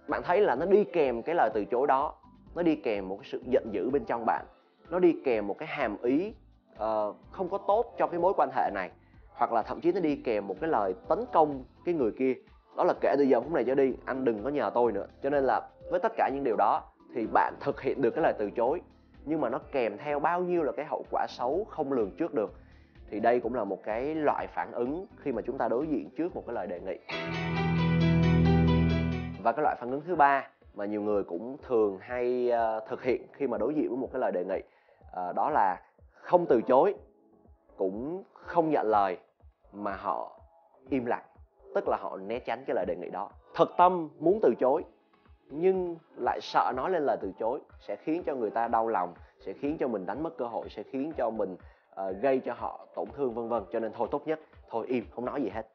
Bạn 0.08 0.22
thấy 0.24 0.42
là 0.42 0.56
nó 0.56 0.66
đi 0.66 0.84
kèm 0.84 1.22
cái 1.22 1.36
lời 1.36 1.50
từ 1.54 1.66
chối 1.66 1.88
đó 1.88 2.16
nó 2.56 2.62
đi 2.62 2.76
kèm 2.76 3.10
một 3.10 3.18
cái 3.22 3.30
sự 3.32 3.44
giận 3.46 3.70
dữ 3.72 3.90
bên 3.90 4.06
trong 4.06 4.26
bạn 4.26 4.46
nó 4.90 5.00
đi 5.00 5.16
kèm 5.26 5.48
một 5.48 5.58
cái 5.58 5.68
hàm 5.68 6.02
ý 6.02 6.34
uh, 6.74 7.16
không 7.32 7.50
có 7.50 7.58
tốt 7.58 7.96
cho 7.98 8.08
cái 8.08 8.20
mối 8.20 8.34
quan 8.38 8.50
hệ 8.56 8.72
này 8.74 8.92
hoặc 9.34 9.52
là 9.52 9.62
thậm 9.62 9.82
chí 9.82 9.92
nó 9.92 10.00
đi 10.00 10.16
kèm 10.16 10.48
một 10.48 10.56
cái 10.62 10.70
lời 10.70 10.96
tấn 11.08 11.26
công 11.34 11.64
cái 11.86 11.96
người 11.96 12.12
kia. 12.12 12.34
Đó 12.78 12.84
là 12.84 12.94
kể 13.02 13.16
từ 13.18 13.24
giờ 13.24 13.42
phút 13.42 13.52
này 13.52 13.64
trở 13.64 13.76
đi 13.76 13.94
anh 14.06 14.26
đừng 14.26 14.44
có 14.44 14.50
nhờ 14.50 14.72
tôi 14.74 14.92
nữa. 14.92 15.08
Cho 15.24 15.30
nên 15.30 15.44
là 15.44 15.70
với 15.92 16.00
tất 16.00 16.12
cả 16.18 16.30
những 16.34 16.44
điều 16.44 16.56
đó 16.56 16.84
thì 17.14 17.28
bạn 17.28 17.54
thực 17.60 17.82
hiện 17.82 18.02
được 18.02 18.12
cái 18.12 18.24
lời 18.24 18.34
từ 18.40 18.52
chối. 18.52 18.82
Nhưng 19.26 19.42
mà 19.42 19.50
nó 19.50 19.60
kèm 19.72 19.98
theo 19.98 20.20
bao 20.20 20.42
nhiêu 20.42 20.64
là 20.64 20.72
cái 20.72 20.86
hậu 20.86 21.06
quả 21.12 21.26
xấu 21.30 21.66
không 21.70 21.94
lường 21.94 22.12
trước 22.18 22.34
được 22.34 22.54
thì 23.10 23.20
đây 23.20 23.40
cũng 23.40 23.56
là 23.56 23.64
một 23.64 23.84
cái 23.84 24.16
loại 24.16 24.48
phản 24.48 24.72
ứng 24.72 25.06
khi 25.18 25.32
mà 25.32 25.42
chúng 25.42 25.58
ta 25.58 25.68
đối 25.68 25.88
diện 25.88 26.10
trước 26.18 26.36
một 26.36 26.44
cái 26.48 26.54
lời 26.56 26.68
đề 26.68 26.80
nghị. 26.80 26.98
Và 29.44 29.52
cái 29.52 29.64
loại 29.64 29.76
phản 29.80 29.92
ứng 29.92 30.02
thứ 30.08 30.16
ba 30.16 30.48
mà 30.74 30.86
nhiều 30.86 31.02
người 31.02 31.24
cũng 31.24 31.58
thường 31.68 31.98
hay 32.02 32.52
uh, 32.52 32.90
thực 32.90 33.04
hiện 33.04 33.28
khi 33.34 33.48
mà 33.48 33.58
đối 33.58 33.74
diện 33.74 33.90
với 33.90 33.98
một 33.98 34.10
cái 34.14 34.20
lời 34.20 34.32
đề 34.32 34.46
nghị 34.46 34.60
uh, 34.60 35.36
đó 35.36 35.50
là 35.50 35.82
không 36.12 36.46
từ 36.46 36.62
chối 36.62 36.96
cũng 37.78 38.24
không 38.34 38.70
nhận 38.70 38.88
lời 38.88 39.18
mà 39.74 39.96
họ 39.96 40.40
im 40.90 41.06
lặng. 41.06 41.24
Tức 41.76 41.88
là 41.88 41.98
họ 42.02 42.18
né 42.18 42.40
tránh 42.40 42.64
cái 42.68 42.76
lời 42.76 42.86
đề 42.86 42.96
nghị 42.96 43.10
đó. 43.10 43.30
Thật 43.56 43.70
tâm 43.78 44.10
muốn 44.20 44.40
từ 44.42 44.54
chối 44.60 44.84
nhưng 45.50 45.96
lại 46.18 46.40
sợ 46.42 46.74
nói 46.76 46.92
lên 46.92 47.04
lời 47.04 47.18
từ 47.22 47.32
chối 47.40 47.60
sẽ 47.80 47.96
khiến 47.96 48.24
cho 48.26 48.36
người 48.36 48.50
ta 48.50 48.68
đau 48.68 48.88
lòng 48.88 49.14
sẽ 49.40 49.54
khiến 49.54 49.78
cho 49.80 49.88
mình 49.88 50.06
đánh 50.06 50.24
mất 50.24 50.38
cơ 50.38 50.46
hội 50.46 50.70
sẽ 50.70 50.84
khiến 50.84 51.14
cho 51.18 51.30
mình 51.30 51.54
uh, 51.54 52.16
gây 52.22 52.40
cho 52.40 52.54
họ 52.54 52.88
tổn 52.96 53.08
thương 53.16 53.34
vân 53.34 53.50
vân. 53.50 53.64
Cho 53.72 53.80
nên 53.80 53.92
thôi 53.94 54.08
tốt 54.12 54.28
nhất 54.28 54.40
thôi 54.70 54.86
im 54.88 55.06
không 55.16 55.26
nói 55.26 55.42
gì 55.42 55.50
hết. 55.50 55.68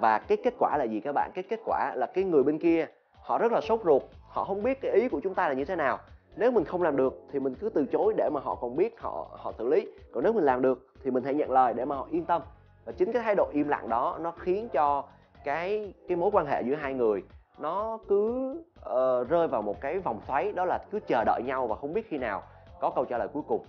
Và 0.00 0.18
cái 0.18 0.38
kết 0.44 0.54
quả 0.58 0.76
là 0.78 0.84
gì 0.84 1.00
các 1.00 1.12
bạn? 1.12 1.30
Cái 1.34 1.44
kết 1.50 1.60
quả 1.64 1.94
là 1.96 2.06
cái 2.06 2.24
người 2.24 2.42
bên 2.42 2.58
kia 2.58 2.86
họ 3.12 3.38
rất 3.38 3.52
là 3.52 3.60
sốt 3.60 3.80
ruột 3.84 4.02
họ 4.28 4.44
không 4.44 4.62
biết 4.62 4.78
cái 4.80 4.92
ý 4.92 5.08
của 5.08 5.20
chúng 5.20 5.34
ta 5.34 5.48
là 5.48 5.54
như 5.54 5.64
thế 5.64 5.76
nào. 5.76 5.98
Nếu 6.36 6.50
mình 6.50 6.64
không 6.64 6.82
làm 6.82 6.96
được 6.96 7.22
thì 7.32 7.40
mình 7.40 7.54
cứ 7.54 7.68
từ 7.68 7.86
chối 7.92 8.14
để 8.16 8.30
mà 8.32 8.40
họ 8.40 8.54
còn 8.54 8.76
biết 8.76 9.00
họ 9.00 9.26
họ 9.30 9.52
xử 9.58 9.68
lý. 9.68 9.88
Còn 10.12 10.24
nếu 10.24 10.32
mình 10.32 10.44
làm 10.44 10.62
được 10.62 10.86
thì 11.02 11.10
mình 11.10 11.24
hãy 11.24 11.34
nhận 11.34 11.50
lời 11.50 11.74
để 11.74 11.84
mà 11.84 11.96
họ 11.96 12.06
yên 12.10 12.24
tâm. 12.24 12.42
Và 12.84 12.92
chính 12.92 13.12
cái 13.12 13.22
thái 13.22 13.34
độ 13.34 13.48
im 13.52 13.68
lặng 13.68 13.88
đó 13.88 14.18
nó 14.20 14.30
khiến 14.30 14.68
cho 14.68 15.04
cái 15.44 15.94
cái 16.08 16.16
mối 16.16 16.30
quan 16.32 16.46
hệ 16.46 16.62
giữa 16.62 16.74
hai 16.74 16.94
người 16.94 17.22
nó 17.58 17.98
cứ 18.08 18.50
uh, 18.90 19.28
rơi 19.28 19.48
vào 19.48 19.62
một 19.62 19.80
cái 19.80 19.98
vòng 19.98 20.20
xoáy 20.26 20.52
đó 20.52 20.64
là 20.64 20.78
cứ 20.90 21.00
chờ 21.06 21.24
đợi 21.24 21.42
nhau 21.46 21.66
và 21.66 21.76
không 21.76 21.92
biết 21.92 22.08
khi 22.08 22.18
nào 22.18 22.42
có 22.80 22.90
câu 22.90 23.04
trả 23.04 23.18
lời 23.18 23.28
cuối 23.32 23.42
cùng. 23.48 23.64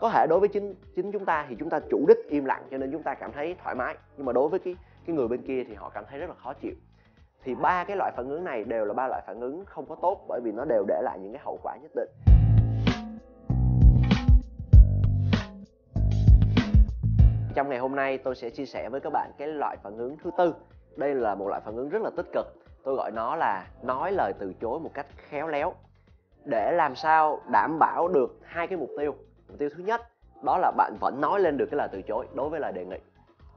Có 0.00 0.10
thể 0.10 0.26
đối 0.28 0.40
với 0.40 0.48
chính 0.48 0.74
chính 0.96 1.12
chúng 1.12 1.24
ta 1.24 1.46
thì 1.48 1.56
chúng 1.58 1.70
ta 1.70 1.80
chủ 1.90 2.04
đích 2.08 2.18
im 2.28 2.44
lặng 2.44 2.62
cho 2.70 2.78
nên 2.78 2.92
chúng 2.92 3.02
ta 3.02 3.14
cảm 3.14 3.32
thấy 3.32 3.56
thoải 3.62 3.74
mái 3.74 3.96
nhưng 4.16 4.26
mà 4.26 4.32
đối 4.32 4.48
với 4.48 4.58
cái 4.58 4.76
cái 5.06 5.16
người 5.16 5.28
bên 5.28 5.42
kia 5.42 5.64
thì 5.68 5.74
họ 5.74 5.90
cảm 5.94 6.04
thấy 6.10 6.18
rất 6.18 6.26
là 6.28 6.34
khó 6.34 6.52
chịu. 6.52 6.74
Thì 7.44 7.54
ba 7.54 7.84
cái 7.84 7.96
loại 7.96 8.12
phản 8.16 8.28
ứng 8.28 8.44
này 8.44 8.64
đều 8.64 8.84
là 8.84 8.94
ba 8.94 9.08
loại 9.08 9.22
phản 9.26 9.40
ứng 9.40 9.64
không 9.64 9.86
có 9.86 9.94
tốt 10.02 10.24
bởi 10.28 10.40
vì 10.44 10.52
nó 10.52 10.64
đều 10.64 10.84
để 10.88 11.02
lại 11.02 11.18
những 11.18 11.32
cái 11.32 11.42
hậu 11.44 11.58
quả 11.62 11.76
nhất 11.82 11.90
định. 11.94 12.08
Trong 17.54 17.68
ngày 17.68 17.78
hôm 17.78 17.96
nay 17.96 18.18
tôi 18.18 18.34
sẽ 18.34 18.50
chia 18.50 18.66
sẻ 18.66 18.88
với 18.88 19.00
các 19.00 19.10
bạn 19.12 19.30
cái 19.38 19.48
loại 19.48 19.76
phản 19.82 19.98
ứng 19.98 20.16
thứ 20.24 20.30
tư. 20.38 20.54
Đây 20.96 21.14
là 21.14 21.34
một 21.34 21.48
loại 21.48 21.60
phản 21.64 21.76
ứng 21.76 21.88
rất 21.88 22.02
là 22.02 22.10
tích 22.16 22.26
cực 22.32 22.46
tôi 22.86 22.96
gọi 22.96 23.10
nó 23.10 23.36
là 23.36 23.66
nói 23.82 24.12
lời 24.12 24.32
từ 24.38 24.52
chối 24.60 24.80
một 24.80 24.90
cách 24.94 25.06
khéo 25.16 25.48
léo 25.48 25.74
để 26.44 26.72
làm 26.72 26.94
sao 26.94 27.40
đảm 27.52 27.78
bảo 27.78 28.08
được 28.08 28.38
hai 28.44 28.66
cái 28.66 28.78
mục 28.78 28.90
tiêu. 28.98 29.14
Mục 29.48 29.58
tiêu 29.58 29.68
thứ 29.76 29.82
nhất 29.82 30.00
đó 30.42 30.58
là 30.58 30.70
bạn 30.76 30.96
vẫn 31.00 31.20
nói 31.20 31.40
lên 31.40 31.56
được 31.56 31.66
cái 31.70 31.78
lời 31.78 31.88
từ 31.92 32.02
chối 32.02 32.26
đối 32.34 32.48
với 32.48 32.60
lời 32.60 32.72
đề 32.72 32.84
nghị. 32.84 32.96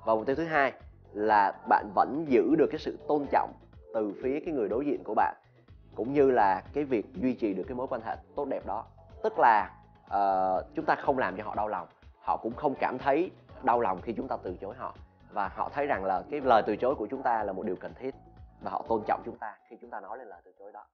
Và 0.06 0.16
mục 0.16 0.26
tiêu 0.26 0.36
thứ 0.36 0.46
hai 0.46 0.74
là 1.14 1.54
bạn 1.70 1.92
vẫn 1.96 2.26
giữ 2.28 2.56
được 2.58 2.68
cái 2.72 2.80
sự 2.80 2.98
tôn 3.08 3.26
trọng 3.32 3.54
từ 3.94 4.14
phía 4.24 4.40
cái 4.46 4.54
người 4.54 4.70
đối 4.70 4.86
diện 4.86 5.04
của 5.04 5.14
bạn 5.14 5.36
cũng 5.96 6.14
như 6.14 6.32
là 6.32 6.64
cái 6.74 6.84
việc 6.84 7.06
duy 7.14 7.34
trì 7.34 7.54
được 7.54 7.64
cái 7.68 7.76
mối 7.76 7.88
quan 7.88 8.02
hệ 8.02 8.16
tốt 8.36 8.46
đẹp 8.46 8.66
đó. 8.66 8.86
Tức 9.24 9.34
là 9.40 9.72
uh, 10.06 10.66
chúng 10.76 10.86
ta 10.86 10.96
không 10.96 11.18
làm 11.18 11.38
cho 11.38 11.44
họ 11.44 11.56
đau 11.56 11.68
lòng 11.68 11.88
họ 12.22 12.38
cũng 12.38 12.54
không 12.56 12.76
cảm 12.80 12.98
thấy 12.98 13.32
đau 13.64 13.82
lòng 13.82 14.02
khi 14.02 14.14
chúng 14.14 14.28
ta 14.28 14.38
từ 14.44 14.56
chối 14.62 14.76
họ. 14.78 14.96
Và 15.32 15.48
họ 15.48 15.70
thấy 15.74 15.86
rằng 15.86 16.06
là 16.06 16.24
cái 16.32 16.42
lời 16.42 16.64
từ 16.66 16.76
chối 16.76 16.96
của 16.96 17.08
chúng 17.10 17.24
ta 17.24 17.44
là 17.44 17.54
một 17.54 17.66
điều 17.66 17.76
cần 17.76 17.94
thiết 18.00 18.16
và 18.62 18.72
họ 18.72 18.86
tôn 18.90 19.04
trọng 19.08 19.22
chúng 19.26 19.38
ta 19.38 19.58
khi 19.70 19.78
chúng 19.82 19.90
ta 19.90 20.00
nói 20.00 20.18
lên 20.18 20.28
lời 20.28 20.42
từ 20.46 20.52
chối 20.60 20.72
đó. 20.72 20.86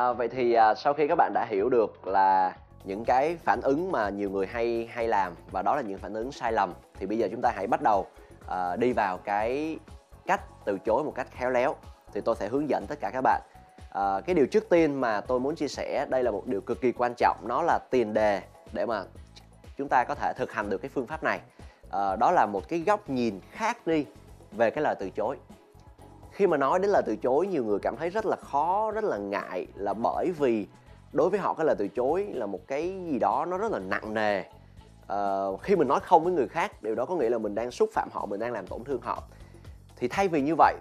À, 0.00 0.12
vậy 0.12 0.28
thì 0.28 0.52
à, 0.52 0.74
sau 0.74 0.94
khi 0.94 1.08
các 1.08 1.14
bạn 1.14 1.32
đã 1.34 1.46
hiểu 1.48 1.68
được 1.68 2.06
là 2.06 2.56
những 2.84 3.04
cái 3.04 3.36
phản 3.44 3.60
ứng 3.60 3.92
mà 3.92 4.08
nhiều 4.08 4.30
người 4.30 4.46
hay 4.46 4.88
hay 4.92 5.08
làm 5.08 5.32
và 5.50 5.62
đó 5.62 5.76
là 5.76 5.82
những 5.82 5.98
phản 5.98 6.14
ứng 6.14 6.32
sai 6.32 6.52
lầm 6.52 6.72
thì 6.98 7.06
bây 7.06 7.18
giờ 7.18 7.28
chúng 7.30 7.40
ta 7.40 7.52
hãy 7.54 7.66
bắt 7.66 7.82
đầu 7.82 8.06
à, 8.48 8.76
đi 8.76 8.92
vào 8.92 9.18
cái 9.18 9.78
cách 10.26 10.40
từ 10.64 10.78
chối 10.78 11.04
một 11.04 11.12
cách 11.14 11.26
khéo 11.30 11.50
léo. 11.50 11.74
Thì 12.12 12.20
tôi 12.20 12.36
sẽ 12.36 12.48
hướng 12.48 12.68
dẫn 12.68 12.86
tất 12.88 13.00
cả 13.00 13.10
các 13.10 13.20
bạn. 13.20 13.42
À, 13.92 14.20
cái 14.26 14.34
điều 14.34 14.46
trước 14.46 14.68
tiên 14.68 15.00
mà 15.00 15.20
tôi 15.20 15.40
muốn 15.40 15.54
chia 15.54 15.68
sẻ 15.68 16.06
đây 16.08 16.22
là 16.22 16.30
một 16.30 16.46
điều 16.46 16.60
cực 16.60 16.80
kỳ 16.80 16.92
quan 16.92 17.14
trọng 17.16 17.36
nó 17.48 17.62
là 17.62 17.78
tiền 17.90 18.14
đề 18.14 18.42
để 18.72 18.86
mà 18.86 19.02
chúng 19.76 19.88
ta 19.88 20.04
có 20.04 20.14
thể 20.14 20.32
thực 20.36 20.52
hành 20.52 20.70
được 20.70 20.78
cái 20.78 20.90
phương 20.94 21.06
pháp 21.06 21.22
này. 21.22 21.40
À, 21.90 22.16
đó 22.16 22.30
là 22.30 22.46
một 22.46 22.68
cái 22.68 22.80
góc 22.80 23.10
nhìn 23.10 23.40
khác 23.50 23.86
đi 23.86 24.06
về 24.52 24.70
cái 24.70 24.84
lời 24.84 24.94
từ 24.98 25.10
chối 25.10 25.36
khi 26.40 26.46
mà 26.46 26.56
nói 26.56 26.78
đến 26.78 26.90
lời 26.90 27.02
từ 27.06 27.16
chối 27.16 27.46
nhiều 27.46 27.64
người 27.64 27.78
cảm 27.78 27.96
thấy 27.96 28.10
rất 28.10 28.26
là 28.26 28.36
khó 28.36 28.90
rất 28.90 29.04
là 29.04 29.16
ngại 29.16 29.66
là 29.74 29.94
bởi 29.94 30.32
vì 30.38 30.66
đối 31.12 31.30
với 31.30 31.40
họ 31.40 31.54
cái 31.54 31.66
lời 31.66 31.76
từ 31.78 31.88
chối 31.88 32.26
là 32.32 32.46
một 32.46 32.58
cái 32.66 33.04
gì 33.10 33.18
đó 33.18 33.44
nó 33.44 33.58
rất 33.58 33.72
là 33.72 33.78
nặng 33.78 34.14
nề. 34.14 34.42
À, 35.06 35.44
khi 35.62 35.76
mình 35.76 35.88
nói 35.88 36.00
không 36.00 36.24
với 36.24 36.32
người 36.32 36.48
khác 36.48 36.82
điều 36.82 36.94
đó 36.94 37.04
có 37.04 37.16
nghĩa 37.16 37.28
là 37.28 37.38
mình 37.38 37.54
đang 37.54 37.70
xúc 37.70 37.90
phạm 37.92 38.08
họ 38.12 38.26
mình 38.26 38.40
đang 38.40 38.52
làm 38.52 38.66
tổn 38.66 38.84
thương 38.84 39.00
họ. 39.02 39.22
Thì 39.96 40.08
thay 40.08 40.28
vì 40.28 40.40
như 40.40 40.54
vậy 40.58 40.76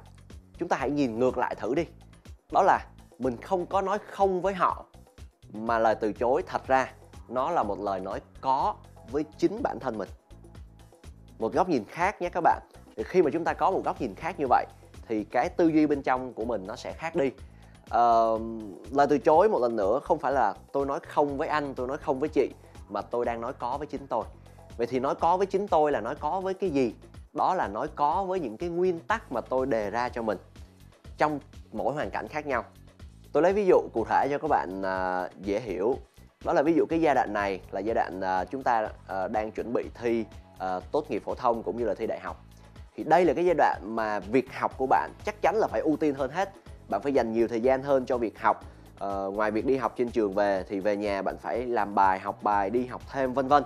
chúng 0.57 0.69
ta 0.69 0.77
hãy 0.77 0.89
nhìn 0.89 1.19
ngược 1.19 1.37
lại 1.37 1.55
thử 1.55 1.75
đi. 1.75 1.85
Đó 2.51 2.61
là 2.61 2.85
mình 3.17 3.37
không 3.41 3.65
có 3.65 3.81
nói 3.81 3.97
không 4.11 4.41
với 4.41 4.53
họ 4.53 4.85
mà 5.53 5.79
lời 5.79 5.95
từ 5.95 6.13
chối 6.13 6.43
thật 6.47 6.67
ra 6.67 6.93
nó 7.29 7.51
là 7.51 7.63
một 7.63 7.79
lời 7.79 7.99
nói 7.99 8.21
có 8.41 8.75
với 9.11 9.25
chính 9.37 9.61
bản 9.63 9.79
thân 9.79 9.97
mình. 9.97 10.09
Một 11.39 11.53
góc 11.53 11.69
nhìn 11.69 11.83
khác 11.85 12.21
nhé 12.21 12.29
các 12.29 12.41
bạn. 12.41 12.61
Thì 12.95 13.03
khi 13.03 13.21
mà 13.21 13.29
chúng 13.33 13.43
ta 13.43 13.53
có 13.53 13.71
một 13.71 13.81
góc 13.85 14.01
nhìn 14.01 14.15
khác 14.15 14.39
như 14.39 14.45
vậy 14.49 14.65
thì 15.09 15.23
cái 15.23 15.49
tư 15.49 15.67
duy 15.67 15.85
bên 15.85 16.01
trong 16.01 16.33
của 16.33 16.45
mình 16.45 16.67
nó 16.67 16.75
sẽ 16.75 16.93
khác 16.93 17.15
đi. 17.15 17.31
Uh, 17.85 18.41
lời 18.91 19.07
từ 19.09 19.17
chối 19.17 19.49
một 19.49 19.59
lần 19.61 19.75
nữa 19.75 19.99
không 20.03 20.19
phải 20.19 20.31
là 20.31 20.53
tôi 20.71 20.85
nói 20.85 20.99
không 20.99 21.37
với 21.37 21.47
anh 21.47 21.75
tôi 21.75 21.87
nói 21.87 21.97
không 21.97 22.19
với 22.19 22.29
chị 22.29 22.49
mà 22.89 23.01
tôi 23.01 23.25
đang 23.25 23.41
nói 23.41 23.53
có 23.59 23.77
với 23.77 23.87
chính 23.87 24.07
tôi. 24.07 24.25
Vậy 24.77 24.87
thì 24.87 24.99
nói 24.99 25.15
có 25.15 25.37
với 25.37 25.47
chính 25.47 25.67
tôi 25.67 25.91
là 25.91 26.01
nói 26.01 26.15
có 26.15 26.41
với 26.41 26.53
cái 26.53 26.69
gì? 26.69 26.93
Đó 27.33 27.55
là 27.55 27.67
nói 27.67 27.87
có 27.95 28.23
với 28.23 28.39
những 28.39 28.57
cái 28.57 28.69
nguyên 28.69 28.99
tắc 28.99 29.31
mà 29.31 29.41
tôi 29.41 29.65
đề 29.65 29.89
ra 29.89 30.09
cho 30.09 30.21
mình 30.21 30.37
trong 31.17 31.39
mỗi 31.71 31.93
hoàn 31.93 32.09
cảnh 32.09 32.27
khác 32.27 32.45
nhau. 32.45 32.63
Tôi 33.31 33.43
lấy 33.43 33.53
ví 33.53 33.65
dụ 33.65 33.81
cụ 33.93 34.05
thể 34.09 34.27
cho 34.31 34.37
các 34.37 34.47
bạn 34.47 34.81
uh, 34.81 35.45
dễ 35.45 35.59
hiểu. 35.59 35.95
Đó 36.45 36.53
là 36.53 36.61
ví 36.61 36.73
dụ 36.73 36.85
cái 36.89 37.01
giai 37.01 37.15
đoạn 37.15 37.33
này 37.33 37.61
là 37.71 37.79
giai 37.79 37.95
đoạn 37.95 38.19
uh, 38.19 38.51
chúng 38.51 38.63
ta 38.63 38.83
uh, 38.83 39.31
đang 39.31 39.51
chuẩn 39.51 39.73
bị 39.73 39.83
thi 40.01 40.25
uh, 40.53 40.83
tốt 40.91 41.05
nghiệp 41.09 41.23
phổ 41.25 41.35
thông 41.35 41.63
cũng 41.63 41.77
như 41.77 41.85
là 41.85 41.93
thi 41.93 42.07
đại 42.07 42.19
học 42.19 42.45
thì 42.99 43.05
đây 43.05 43.25
là 43.25 43.33
cái 43.33 43.45
giai 43.45 43.55
đoạn 43.57 43.81
mà 43.83 44.19
việc 44.19 44.53
học 44.53 44.77
của 44.77 44.85
bạn 44.85 45.11
chắc 45.25 45.41
chắn 45.41 45.55
là 45.55 45.67
phải 45.67 45.81
ưu 45.81 45.97
tiên 45.97 46.13
hơn 46.13 46.31
hết. 46.31 46.53
Bạn 46.89 47.01
phải 47.01 47.13
dành 47.13 47.33
nhiều 47.33 47.47
thời 47.47 47.61
gian 47.61 47.83
hơn 47.83 48.05
cho 48.05 48.17
việc 48.17 48.39
học. 48.39 48.63
Ờ, 48.99 49.31
ngoài 49.33 49.51
việc 49.51 49.65
đi 49.65 49.77
học 49.77 49.93
trên 49.97 50.09
trường 50.09 50.33
về 50.33 50.63
thì 50.69 50.79
về 50.79 50.95
nhà 50.95 51.21
bạn 51.21 51.37
phải 51.37 51.65
làm 51.65 51.95
bài 51.95 52.19
học 52.19 52.43
bài 52.43 52.69
đi 52.69 52.85
học 52.85 53.01
thêm 53.11 53.33
vân 53.33 53.47
vân. 53.47 53.63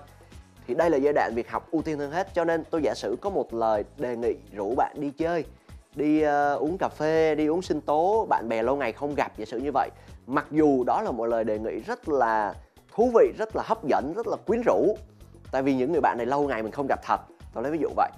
Thì 0.67 0.73
đây 0.73 0.89
là 0.89 0.97
giai 0.97 1.13
đoạn 1.13 1.31
việc 1.35 1.49
học 1.49 1.67
ưu 1.71 1.81
tiên 1.81 1.99
hơn 1.99 2.11
hết. 2.11 2.33
Cho 2.33 2.45
nên 2.45 2.63
tôi 2.63 2.81
giả 2.83 2.93
sử 2.93 3.15
có 3.21 3.29
một 3.29 3.53
lời 3.53 3.83
đề 3.97 4.15
nghị 4.15 4.35
rủ 4.51 4.75
bạn 4.75 4.95
đi 4.99 5.09
chơi 5.09 5.45
đi 5.95 6.25
uh, 6.25 6.59
uống 6.59 6.77
cà 6.77 6.89
phê 6.89 7.35
đi 7.35 7.47
uống 7.47 7.61
sinh 7.61 7.81
tố 7.81 8.25
bạn 8.29 8.49
bè 8.49 8.63
lâu 8.63 8.75
ngày 8.75 8.91
không 8.91 9.15
gặp 9.15 9.31
giả 9.37 9.45
sử 9.45 9.57
như 9.57 9.71
vậy. 9.73 9.89
Mặc 10.27 10.45
dù 10.51 10.83
đó 10.83 11.01
là 11.01 11.11
một 11.11 11.25
lời 11.25 11.43
đề 11.43 11.59
nghị 11.59 11.79
rất 11.79 12.09
là 12.09 12.53
thú 12.95 13.11
vị 13.15 13.31
rất 13.37 13.55
là 13.55 13.63
hấp 13.65 13.87
dẫn 13.87 14.13
rất 14.15 14.27
là 14.27 14.37
quyến 14.47 14.61
rũ. 14.65 14.97
Tại 15.51 15.61
vì 15.61 15.75
những 15.75 15.91
người 15.91 16.01
bạn 16.01 16.17
này 16.17 16.25
lâu 16.25 16.47
ngày 16.47 16.63
mình 16.63 16.71
không 16.71 16.87
gặp 16.89 16.99
thật. 17.03 17.21
Tôi 17.53 17.63
lấy 17.63 17.71
ví 17.71 17.77
dụ 17.81 17.89
vậy 17.95 18.11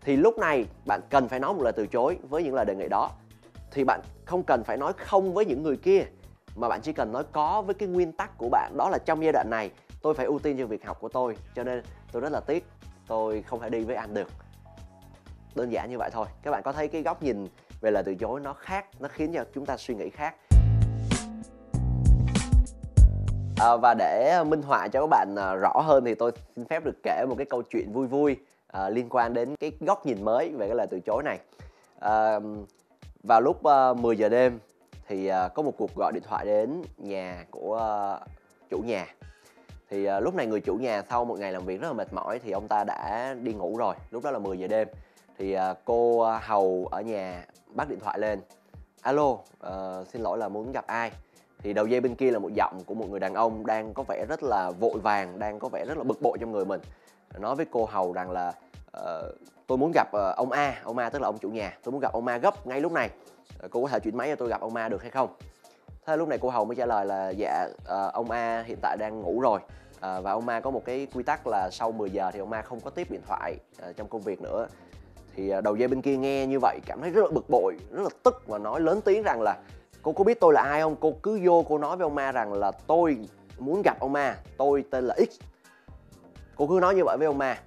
thì 0.00 0.16
lúc 0.16 0.38
này 0.38 0.66
bạn 0.86 1.00
cần 1.10 1.28
phải 1.28 1.40
nói 1.40 1.54
một 1.54 1.62
lời 1.62 1.72
từ 1.76 1.86
chối 1.86 2.18
với 2.28 2.42
những 2.42 2.54
lời 2.54 2.64
đề 2.64 2.74
nghị 2.74 2.88
đó. 2.90 3.10
Thì 3.70 3.84
bạn 3.84 4.00
không 4.24 4.42
cần 4.42 4.64
phải 4.64 4.76
nói 4.76 4.92
không 4.92 5.34
với 5.34 5.44
những 5.44 5.62
người 5.62 5.76
kia 5.76 6.04
mà 6.56 6.68
bạn 6.68 6.80
chỉ 6.82 6.92
cần 6.92 7.12
nói 7.12 7.24
có 7.32 7.62
với 7.62 7.74
cái 7.74 7.88
nguyên 7.88 8.12
tắc 8.12 8.38
của 8.38 8.48
bạn. 8.48 8.72
Đó 8.76 8.90
là 8.90 8.98
trong 9.04 9.22
giai 9.22 9.32
đoạn 9.32 9.50
này 9.50 9.70
tôi 10.02 10.14
phải 10.14 10.26
ưu 10.26 10.38
tiên 10.38 10.58
cho 10.58 10.66
việc 10.66 10.86
học 10.86 11.00
của 11.00 11.08
tôi 11.08 11.36
cho 11.54 11.64
nên 11.64 11.82
tôi 12.12 12.22
rất 12.22 12.32
là 12.32 12.40
tiếc 12.40 12.66
tôi 13.06 13.42
không 13.42 13.60
thể 13.60 13.70
đi 13.70 13.84
với 13.84 13.96
anh 13.96 14.14
được. 14.14 14.28
Đơn 15.54 15.72
giản 15.72 15.90
như 15.90 15.98
vậy 15.98 16.10
thôi. 16.12 16.26
Các 16.42 16.50
bạn 16.50 16.62
có 16.62 16.72
thấy 16.72 16.88
cái 16.88 17.02
góc 17.02 17.22
nhìn 17.22 17.48
về 17.80 17.90
lời 17.90 18.02
từ 18.06 18.14
chối 18.14 18.40
nó 18.40 18.52
khác 18.52 18.86
nó 18.98 19.08
khiến 19.08 19.32
cho 19.34 19.44
chúng 19.54 19.66
ta 19.66 19.76
suy 19.76 19.94
nghĩ 19.94 20.10
khác? 20.10 20.34
À, 23.60 23.76
và 23.76 23.94
để 23.98 24.44
minh 24.46 24.62
họa 24.62 24.88
cho 24.88 25.00
các 25.00 25.06
bạn 25.06 25.34
à, 25.38 25.54
rõ 25.54 25.80
hơn 25.84 26.04
thì 26.04 26.14
tôi 26.14 26.32
xin 26.56 26.64
phép 26.64 26.84
được 26.84 26.96
kể 27.02 27.24
một 27.28 27.34
cái 27.38 27.46
câu 27.50 27.62
chuyện 27.62 27.92
vui 27.92 28.06
vui 28.06 28.36
à, 28.72 28.88
liên 28.88 29.08
quan 29.10 29.34
đến 29.34 29.56
cái 29.56 29.72
góc 29.80 30.06
nhìn 30.06 30.24
mới 30.24 30.48
về 30.48 30.66
cái 30.66 30.76
lời 30.76 30.86
từ 30.90 31.00
chối 31.00 31.22
này. 31.22 31.38
À, 32.00 32.40
vào 33.22 33.40
lúc 33.40 33.62
ờ, 33.62 33.90
uh, 33.90 33.98
10 33.98 34.16
giờ 34.16 34.28
đêm 34.28 34.58
thì 35.08 35.30
uh, 35.30 35.54
có 35.54 35.62
một 35.62 35.72
cuộc 35.76 35.90
gọi 35.96 36.12
điện 36.12 36.22
thoại 36.28 36.46
đến 36.46 36.82
nhà 36.96 37.44
của 37.50 38.16
uh, 38.22 38.28
chủ 38.70 38.78
nhà. 38.78 39.06
Thì 39.90 40.08
uh, 40.08 40.22
lúc 40.22 40.34
này 40.34 40.46
người 40.46 40.60
chủ 40.60 40.74
nhà 40.74 41.02
sau 41.10 41.24
một 41.24 41.38
ngày 41.38 41.52
làm 41.52 41.64
việc 41.64 41.80
rất 41.80 41.88
là 41.88 41.92
mệt 41.92 42.12
mỏi 42.12 42.38
thì 42.38 42.50
ông 42.50 42.68
ta 42.68 42.84
đã 42.84 43.34
đi 43.42 43.52
ngủ 43.52 43.76
rồi. 43.76 43.94
Lúc 44.10 44.24
đó 44.24 44.30
là 44.30 44.38
10 44.38 44.58
giờ 44.58 44.66
đêm 44.66 44.88
thì 45.38 45.56
uh, 45.56 45.60
cô 45.84 46.24
hầu 46.40 46.88
ở 46.90 47.00
nhà 47.00 47.46
bắt 47.74 47.88
điện 47.88 48.00
thoại 48.00 48.18
lên. 48.18 48.40
Alo 49.02 49.28
uh, 49.28 49.40
xin 50.12 50.22
lỗi 50.22 50.38
là 50.38 50.48
muốn 50.48 50.72
gặp 50.72 50.86
ai? 50.86 51.12
Thì 51.58 51.72
đầu 51.72 51.86
dây 51.86 52.00
bên 52.00 52.14
kia 52.14 52.30
là 52.30 52.38
một 52.38 52.50
giọng 52.56 52.80
của 52.86 52.94
một 52.94 53.10
người 53.10 53.20
đàn 53.20 53.34
ông 53.34 53.66
đang 53.66 53.94
có 53.94 54.02
vẻ 54.08 54.24
rất 54.28 54.42
là 54.42 54.70
vội 54.70 54.98
vàng 55.02 55.38
đang 55.38 55.58
có 55.58 55.68
vẻ 55.68 55.84
rất 55.84 55.98
là 55.98 56.04
bực 56.04 56.22
bội 56.22 56.38
trong 56.40 56.52
người 56.52 56.64
mình 56.64 56.80
nói 57.38 57.56
với 57.56 57.66
cô 57.70 57.84
hầu 57.84 58.12
rằng 58.12 58.30
là 58.30 58.52
uh, 58.98 59.34
tôi 59.66 59.78
muốn 59.78 59.92
gặp 59.94 60.08
uh, 60.08 60.36
ông 60.36 60.50
A 60.50 60.80
ông 60.84 60.98
A 60.98 61.10
tức 61.10 61.22
là 61.22 61.28
ông 61.28 61.38
chủ 61.38 61.50
nhà. 61.50 61.78
Tôi 61.82 61.92
muốn 61.92 62.00
gặp 62.00 62.12
ông 62.12 62.26
A 62.26 62.38
gấp 62.38 62.66
ngay 62.66 62.80
lúc 62.80 62.92
này. 62.92 63.10
Uh, 63.64 63.70
cô 63.70 63.82
có 63.82 63.88
thể 63.88 64.00
chuyển 64.00 64.16
máy 64.16 64.28
cho 64.28 64.36
tôi 64.36 64.48
gặp 64.48 64.60
ông 64.60 64.76
A 64.76 64.88
được 64.88 65.02
hay 65.02 65.10
không? 65.10 65.36
Thế 66.06 66.16
lúc 66.16 66.28
này 66.28 66.38
cô 66.38 66.50
hầu 66.50 66.64
mới 66.64 66.76
trả 66.76 66.86
lời 66.86 67.06
là 67.06 67.30
dạ 67.30 67.68
uh, 67.68 68.12
ông 68.12 68.30
A 68.30 68.62
hiện 68.66 68.78
tại 68.82 68.96
đang 68.96 69.20
ngủ 69.20 69.40
rồi. 69.40 69.60
Uh, 69.96 70.24
và 70.24 70.32
ông 70.32 70.48
A 70.48 70.60
có 70.60 70.70
một 70.70 70.84
cái 70.84 71.06
quy 71.14 71.22
tắc 71.22 71.46
là 71.46 71.68
sau 71.72 71.92
10 71.92 72.10
giờ 72.10 72.30
thì 72.32 72.40
ông 72.40 72.52
A 72.52 72.62
không 72.62 72.80
có 72.80 72.90
tiếp 72.90 73.10
điện 73.10 73.20
thoại 73.26 73.56
uh, 73.88 73.96
trong 73.96 74.08
công 74.08 74.20
việc 74.20 74.40
nữa. 74.40 74.66
Thì 75.34 75.56
uh, 75.58 75.64
đầu 75.64 75.76
dây 75.76 75.88
bên 75.88 76.02
kia 76.02 76.16
nghe 76.16 76.46
như 76.46 76.58
vậy 76.62 76.78
cảm 76.86 77.00
thấy 77.00 77.10
rất 77.10 77.22
là 77.24 77.30
bực 77.30 77.50
bội 77.50 77.76
rất 77.90 78.02
là 78.02 78.10
tức 78.22 78.42
và 78.46 78.58
nói 78.58 78.80
lớn 78.80 79.00
tiếng 79.04 79.22
rằng 79.22 79.42
là 79.42 79.56
cô 80.02 80.12
có 80.12 80.24
biết 80.24 80.40
tôi 80.40 80.52
là 80.52 80.62
ai 80.62 80.80
không? 80.80 80.96
Cô 81.00 81.12
cứ 81.22 81.40
vô 81.44 81.64
cô 81.68 81.78
nói 81.78 81.96
với 81.96 82.04
ông 82.04 82.16
A 82.16 82.32
rằng 82.32 82.52
là 82.52 82.72
tôi 82.86 83.18
muốn 83.58 83.82
gặp 83.82 84.00
ông 84.00 84.14
A 84.14 84.36
tôi 84.56 84.84
tên 84.90 85.04
là 85.04 85.16
X 85.30 85.40
cô 86.60 86.66
cứ 86.66 86.78
nói 86.80 86.94
như 86.94 87.04
vậy 87.04 87.16
với 87.18 87.26
ông 87.26 87.38
ma. 87.38 87.58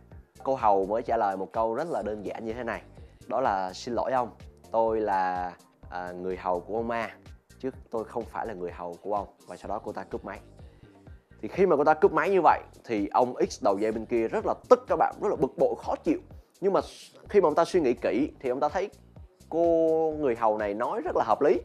Cô 0.44 0.56
hầu 0.56 0.86
mới 0.86 1.02
trả 1.02 1.18
lời 1.18 1.38
một 1.38 1.52
câu 1.52 1.74
rất 1.74 1.90
là 1.90 2.02
đơn 2.02 2.26
giản 2.26 2.46
như 2.46 2.54
thế 2.54 2.64
này. 2.64 2.82
Đó 3.28 3.42
là 3.42 3.74
xin 3.74 3.94
lỗi 3.94 4.12
ông 4.12 4.30
tôi 4.72 5.02
là 5.02 5.54
à, 5.90 6.12
người 6.12 6.38
hầu 6.38 6.60
của 6.60 6.76
ông 6.76 6.88
ma 6.88 7.10
chứ 7.60 7.70
tôi 7.92 8.04
không 8.04 8.24
phải 8.24 8.48
là 8.48 8.54
người 8.54 8.72
hầu 8.72 8.96
của 9.02 9.16
ông. 9.16 9.28
Và 9.48 9.58
sau 9.58 9.70
đó 9.70 9.80
cô 9.84 9.92
ta 9.92 10.04
cúp 10.04 10.26
máy. 10.26 10.40
Thì 11.42 11.48
khi 11.48 11.66
mà 11.66 11.76
cô 11.76 11.84
ta 11.84 11.94
cúp 11.94 12.14
máy 12.14 12.30
như 12.30 12.42
vậy 12.44 12.60
thì 12.86 13.08
ông 13.08 13.34
x 13.50 13.64
đầu 13.64 13.78
dây 13.78 13.92
bên 13.92 14.06
kia 14.06 14.28
rất 14.28 14.46
là 14.46 14.54
tức 14.70 14.80
các 14.88 14.96
bạn 14.96 15.16
rất 15.22 15.30
là 15.30 15.36
bực 15.36 15.58
bội 15.58 15.76
khó 15.78 15.96
chịu. 16.04 16.20
Nhưng 16.62 16.74
mà 16.74 16.80
khi 17.30 17.42
mà 17.42 17.48
ông 17.48 17.56
ta 17.56 17.66
suy 17.66 17.82
nghĩ 17.82 17.94
kỹ 17.94 18.32
thì 18.40 18.50
ông 18.50 18.60
ta 18.60 18.70
thấy 18.70 18.90
cô 19.50 19.68
người 20.20 20.36
hầu 20.36 20.58
này 20.58 20.74
nói 20.74 21.02
rất 21.02 21.16
là 21.16 21.24
hợp 21.28 21.42
lý. 21.42 21.62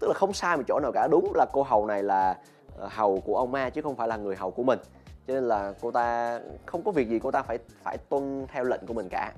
Tức 0.00 0.08
là 0.08 0.14
không 0.14 0.32
sai 0.32 0.56
một 0.56 0.62
chỗ 0.68 0.80
nào 0.80 0.92
cả. 0.92 1.08
Đúng 1.10 1.32
là 1.34 1.46
cô 1.52 1.62
hầu 1.62 1.86
này 1.86 2.02
là 2.02 2.38
ờ, 2.76 2.88
hầu 2.90 3.20
của 3.20 3.36
ông 3.36 3.52
ma 3.52 3.70
chứ 3.70 3.82
không 3.82 3.96
phải 3.96 4.08
là 4.08 4.16
người 4.16 4.36
hầu 4.36 4.50
của 4.50 4.62
mình 4.62 4.78
cho 5.26 5.34
nên 5.34 5.44
là 5.44 5.74
cô 5.80 5.90
ta 5.90 6.40
không 6.66 6.82
có 6.84 6.92
việc 6.92 7.08
gì 7.08 7.18
cô 7.18 7.30
ta 7.30 7.42
phải 7.42 7.58
phải 7.82 7.98
tuân 8.08 8.46
theo 8.52 8.64
lệnh 8.64 8.86
của 8.86 8.94
mình 8.94 9.08
cả. 9.10 9.32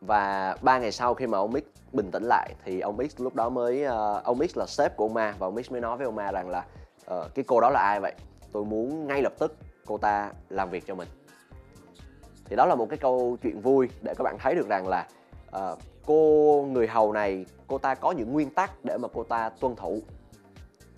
Và 0.00 0.56
ba 0.62 0.78
ngày 0.78 0.92
sau 0.92 1.14
khi 1.14 1.26
mà 1.26 1.38
ông 1.38 1.52
mix 1.52 1.62
bình 1.92 2.10
tĩnh 2.10 2.22
lại 2.24 2.54
thì 2.64 2.80
ông 2.80 2.96
mix 2.96 3.20
lúc 3.20 3.34
đó 3.34 3.48
mới 3.48 3.86
uh, 3.86 4.24
ông 4.24 4.38
mix 4.38 4.56
là 4.56 4.66
sếp 4.66 4.96
của 4.96 5.04
ông 5.04 5.14
Ma 5.14 5.34
và 5.38 5.46
ông 5.46 5.54
mix 5.54 5.70
mới 5.70 5.80
nói 5.80 5.96
với 5.96 6.06
ông 6.06 6.14
Ma 6.14 6.32
rằng 6.32 6.50
là 6.50 6.64
uh, 7.10 7.34
cái 7.34 7.44
cô 7.48 7.60
đó 7.60 7.70
là 7.70 7.80
ai 7.80 8.00
vậy? 8.00 8.14
Tôi 8.52 8.64
muốn 8.64 9.06
ngay 9.06 9.22
lập 9.22 9.32
tức 9.38 9.56
cô 9.86 9.98
ta 9.98 10.32
làm 10.48 10.70
việc 10.70 10.86
cho 10.86 10.94
mình. 10.94 11.08
Thì 12.44 12.56
đó 12.56 12.66
là 12.66 12.74
một 12.74 12.86
cái 12.90 12.98
câu 12.98 13.36
chuyện 13.42 13.60
vui 13.60 13.88
để 14.02 14.14
các 14.18 14.22
bạn 14.24 14.36
thấy 14.38 14.54
được 14.54 14.68
rằng 14.68 14.88
là 14.88 15.06
uh, 15.56 15.78
cô 16.06 16.66
người 16.70 16.86
hầu 16.86 17.12
này 17.12 17.46
cô 17.66 17.78
ta 17.78 17.94
có 17.94 18.12
những 18.12 18.32
nguyên 18.32 18.50
tắc 18.50 18.84
để 18.84 18.96
mà 18.96 19.08
cô 19.14 19.24
ta 19.24 19.48
tuân 19.48 19.76
thủ. 19.76 20.00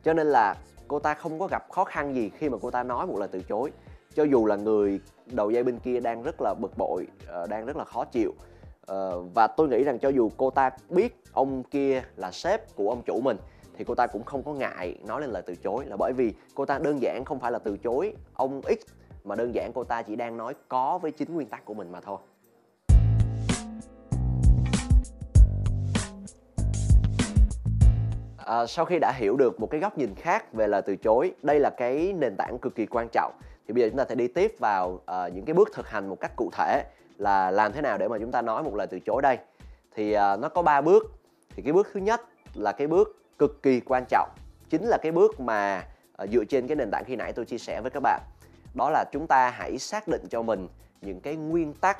Cho 0.05 0.13
nên 0.13 0.27
là 0.27 0.57
cô 0.89 0.99
ta 0.99 1.15
không 1.15 1.39
có 1.39 1.47
gặp 1.47 1.71
khó 1.71 1.85
khăn 1.85 2.15
gì 2.15 2.31
khi 2.39 2.49
mà 2.49 2.59
cô 2.63 2.71
ta 2.71 2.83
nói 2.83 3.07
một 3.07 3.19
lời 3.19 3.29
từ 3.33 3.43
chối 3.49 3.71
cho 4.15 4.23
dù 4.23 4.47
là 4.47 4.57
người 4.57 5.01
đầu 5.33 5.51
dây 5.51 5.63
bên 5.63 5.79
kia 5.79 6.01
đang 6.01 6.23
rất 6.23 6.41
là 6.41 6.55
bực 6.55 6.79
bội 6.79 7.07
uh, 7.43 7.49
đang 7.49 7.67
rất 7.67 7.77
là 7.77 7.85
khó 7.85 8.05
chịu 8.05 8.31
uh, 8.31 8.97
và 9.35 9.47
tôi 9.57 9.69
nghĩ 9.69 9.85
rằng 9.85 9.99
cho 9.99 10.09
dù 10.09 10.31
cô 10.37 10.51
ta 10.51 10.71
biết 10.89 11.23
ông 11.33 11.63
kia 11.63 12.03
là 12.17 12.31
sếp 12.31 12.77
của 12.77 12.89
ông 12.89 13.03
chủ 13.03 13.21
mình 13.21 13.37
thì 13.77 13.85
cô 13.85 13.95
ta 13.95 14.07
cũng 14.07 14.25
không 14.25 14.43
có 14.43 14.53
ngại 14.53 14.99
nói 15.07 15.21
lên 15.21 15.31
lời 15.31 15.43
từ 15.47 15.55
chối. 15.57 15.85
Là 15.87 15.97
bởi 15.97 16.13
vì 16.13 16.35
cô 16.55 16.65
ta 16.65 16.79
đơn 16.79 17.03
giản 17.03 17.25
không 17.25 17.41
phải 17.41 17.53
là 17.53 17.59
từ 17.59 17.77
chối 17.77 18.15
ông 18.35 18.61
x 18.63 18.87
mà 19.25 19.35
đơn 19.35 19.55
giản 19.55 19.73
cô 19.75 19.85
ta 19.85 20.03
chỉ 20.03 20.17
đang 20.17 20.37
nói 20.37 20.55
có 20.69 20.99
với 20.99 21.11
chính 21.11 21.35
nguyên 21.35 21.49
tắc 21.49 21.65
của 21.65 21.75
mình 21.75 21.93
mà 21.93 22.01
thôi. 22.01 22.19
À, 28.37 28.67
sau 28.67 28.85
khi 28.85 28.99
đã 28.99 29.13
hiểu 29.17 29.37
được 29.37 29.61
một 29.61 29.71
cái 29.71 29.81
góc 29.81 29.99
nhìn 29.99 30.15
khác 30.15 30.53
về 30.53 30.67
lời 30.67 30.83
từ 30.83 30.97
chối 30.97 31.35
đây 31.43 31.61
là 31.61 31.71
cái 31.71 32.15
nền 32.19 32.37
tảng 32.37 32.59
cực 32.59 32.75
kỳ 32.75 32.87
quan 32.87 33.09
trọng 33.13 33.33
thì 33.69 33.75
bây 33.75 33.83
giờ 33.83 33.89
chúng 33.89 33.99
ta 33.99 34.05
sẽ 34.09 34.15
đi 34.15 34.29
tiếp 34.29 34.55
vào 34.59 34.89
uh, 34.91 35.35
những 35.35 35.45
cái 35.45 35.55
bước 35.55 35.69
thực 35.75 35.89
hành 35.89 36.09
một 36.09 36.21
cách 36.21 36.33
cụ 36.37 36.51
thể 36.53 36.85
là 37.19 37.51
làm 37.51 37.73
thế 37.73 37.81
nào 37.81 37.99
để 37.99 38.09
mà 38.09 38.19
chúng 38.19 38.33
ta 38.33 38.43
nói 38.43 38.63
một 38.63 38.75
lời 38.75 38.87
từ 38.87 39.01
chối 39.01 39.23
đây. 39.23 39.39
Thì 39.95 40.17
uh, 40.17 40.41
nó 40.41 40.49
có 40.49 40.63
ba 40.63 40.81
bước. 40.81 41.13
Thì 41.57 41.63
cái 41.63 41.73
bước 41.73 41.89
thứ 41.93 42.01
nhất 42.01 42.21
là 42.55 42.73
cái 42.73 42.87
bước 42.87 43.23
cực 43.39 43.63
kỳ 43.63 43.81
quan 43.81 44.05
trọng 44.09 44.29
chính 44.71 44.85
là 44.85 44.99
cái 45.03 45.13
bước 45.13 45.41
mà 45.41 45.87
uh, 46.23 46.31
dựa 46.31 46.45
trên 46.45 46.67
cái 46.67 46.77
nền 46.77 46.91
tảng 46.91 47.05
khi 47.05 47.17
nãy 47.17 47.33
tôi 47.33 47.45
chia 47.45 47.59
sẻ 47.59 47.81
với 47.81 47.91
các 47.91 48.01
bạn. 48.01 48.21
Đó 48.75 48.91
là 48.91 49.05
chúng 49.13 49.27
ta 49.27 49.51
hãy 49.51 49.79
xác 49.79 50.09
định 50.09 50.23
cho 50.31 50.43
mình 50.43 50.69
những 51.01 51.21
cái 51.21 51.37
nguyên 51.37 51.75
tắc 51.75 51.99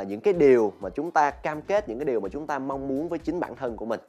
uh, 0.00 0.06
những 0.06 0.20
cái 0.20 0.34
điều 0.34 0.72
mà 0.80 0.90
chúng 0.90 1.10
ta 1.10 1.30
cam 1.30 1.62
kết 1.62 1.88
những 1.88 1.98
cái 1.98 2.04
điều 2.04 2.20
mà 2.20 2.28
chúng 2.28 2.46
ta 2.46 2.58
mong 2.58 2.88
muốn 2.88 3.08
với 3.08 3.18
chính 3.18 3.40
bản 3.40 3.56
thân 3.56 3.76
của 3.76 3.86
mình. 3.86 4.00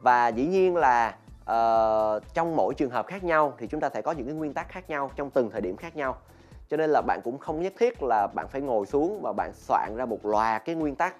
Và 0.00 0.28
dĩ 0.28 0.46
nhiên 0.46 0.76
là 0.76 1.16
uh, 1.50 2.34
trong 2.34 2.56
mỗi 2.56 2.74
trường 2.74 2.90
hợp 2.90 3.06
khác 3.06 3.24
nhau 3.24 3.54
thì 3.58 3.66
chúng 3.66 3.80
ta 3.80 3.90
sẽ 3.90 4.02
có 4.02 4.12
những 4.12 4.26
cái 4.26 4.34
nguyên 4.34 4.54
tắc 4.54 4.68
khác 4.68 4.90
nhau 4.90 5.10
trong 5.16 5.30
từng 5.30 5.50
thời 5.50 5.60
điểm 5.60 5.76
khác 5.76 5.96
nhau. 5.96 6.16
Cho 6.68 6.76
nên 6.76 6.90
là 6.90 7.02
bạn 7.06 7.20
cũng 7.24 7.38
không 7.38 7.62
nhất 7.62 7.72
thiết 7.78 8.02
là 8.02 8.26
bạn 8.26 8.48
phải 8.48 8.60
ngồi 8.60 8.86
xuống 8.86 9.20
và 9.22 9.32
bạn 9.32 9.52
soạn 9.54 9.96
ra 9.96 10.04
một 10.04 10.26
loạt 10.26 10.62
cái 10.64 10.74
nguyên 10.74 10.94
tắc 10.94 11.14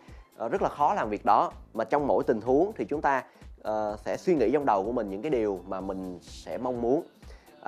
uh, 0.45 0.52
rất 0.52 0.62
là 0.62 0.68
khó 0.68 0.95
làm 0.95 1.11
việc 1.11 1.25
đó. 1.25 1.52
Mà 1.75 1.85
trong 1.85 2.06
mỗi 2.06 2.25
tình 2.25 2.40
huống 2.40 2.73
thì 2.76 2.85
chúng 2.85 3.02
ta 3.02 3.25
uh, 3.68 3.99
sẽ 3.99 4.16
suy 4.16 4.35
nghĩ 4.35 4.50
trong 4.52 4.66
đầu 4.66 4.85
của 4.85 4.92
mình 4.92 5.11
những 5.11 5.23
cái 5.23 5.30
điều 5.30 5.61
mà 5.66 5.80
mình 5.80 6.18
sẽ 6.23 6.59
mong 6.59 6.80
muốn. 6.80 7.02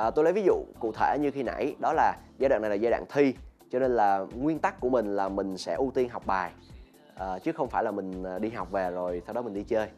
Uh, 0.06 0.14
tôi 0.14 0.24
lấy 0.24 0.32
ví 0.32 0.42
dụ 0.42 0.54
cụ 0.80 0.92
thể 0.92 1.18
như 1.20 1.30
khi 1.30 1.42
nãy 1.42 1.74
đó 1.78 1.92
là 1.92 2.16
giai 2.38 2.48
đoạn 2.48 2.62
này 2.62 2.70
là 2.70 2.76
giai 2.76 2.90
đoạn 2.90 3.04
thi. 3.08 3.34
Cho 3.70 3.78
nên 3.78 3.90
là 3.90 4.26
nguyên 4.34 4.58
tắc 4.58 4.80
của 4.80 4.88
mình 4.88 5.16
là 5.16 5.28
mình 5.28 5.58
sẽ 5.58 5.74
ưu 5.74 5.90
tiên 5.94 6.08
học 6.08 6.22
bài. 6.26 6.50
À, 7.14 7.38
chứ 7.38 7.52
không 7.52 7.68
phải 7.68 7.84
là 7.84 7.90
mình 7.90 8.24
đi 8.40 8.50
học 8.50 8.70
về 8.70 8.90
rồi 8.90 9.22
sau 9.26 9.34
đó 9.34 9.42
mình 9.42 9.54
đi 9.54 9.62
chơi. 9.62 9.88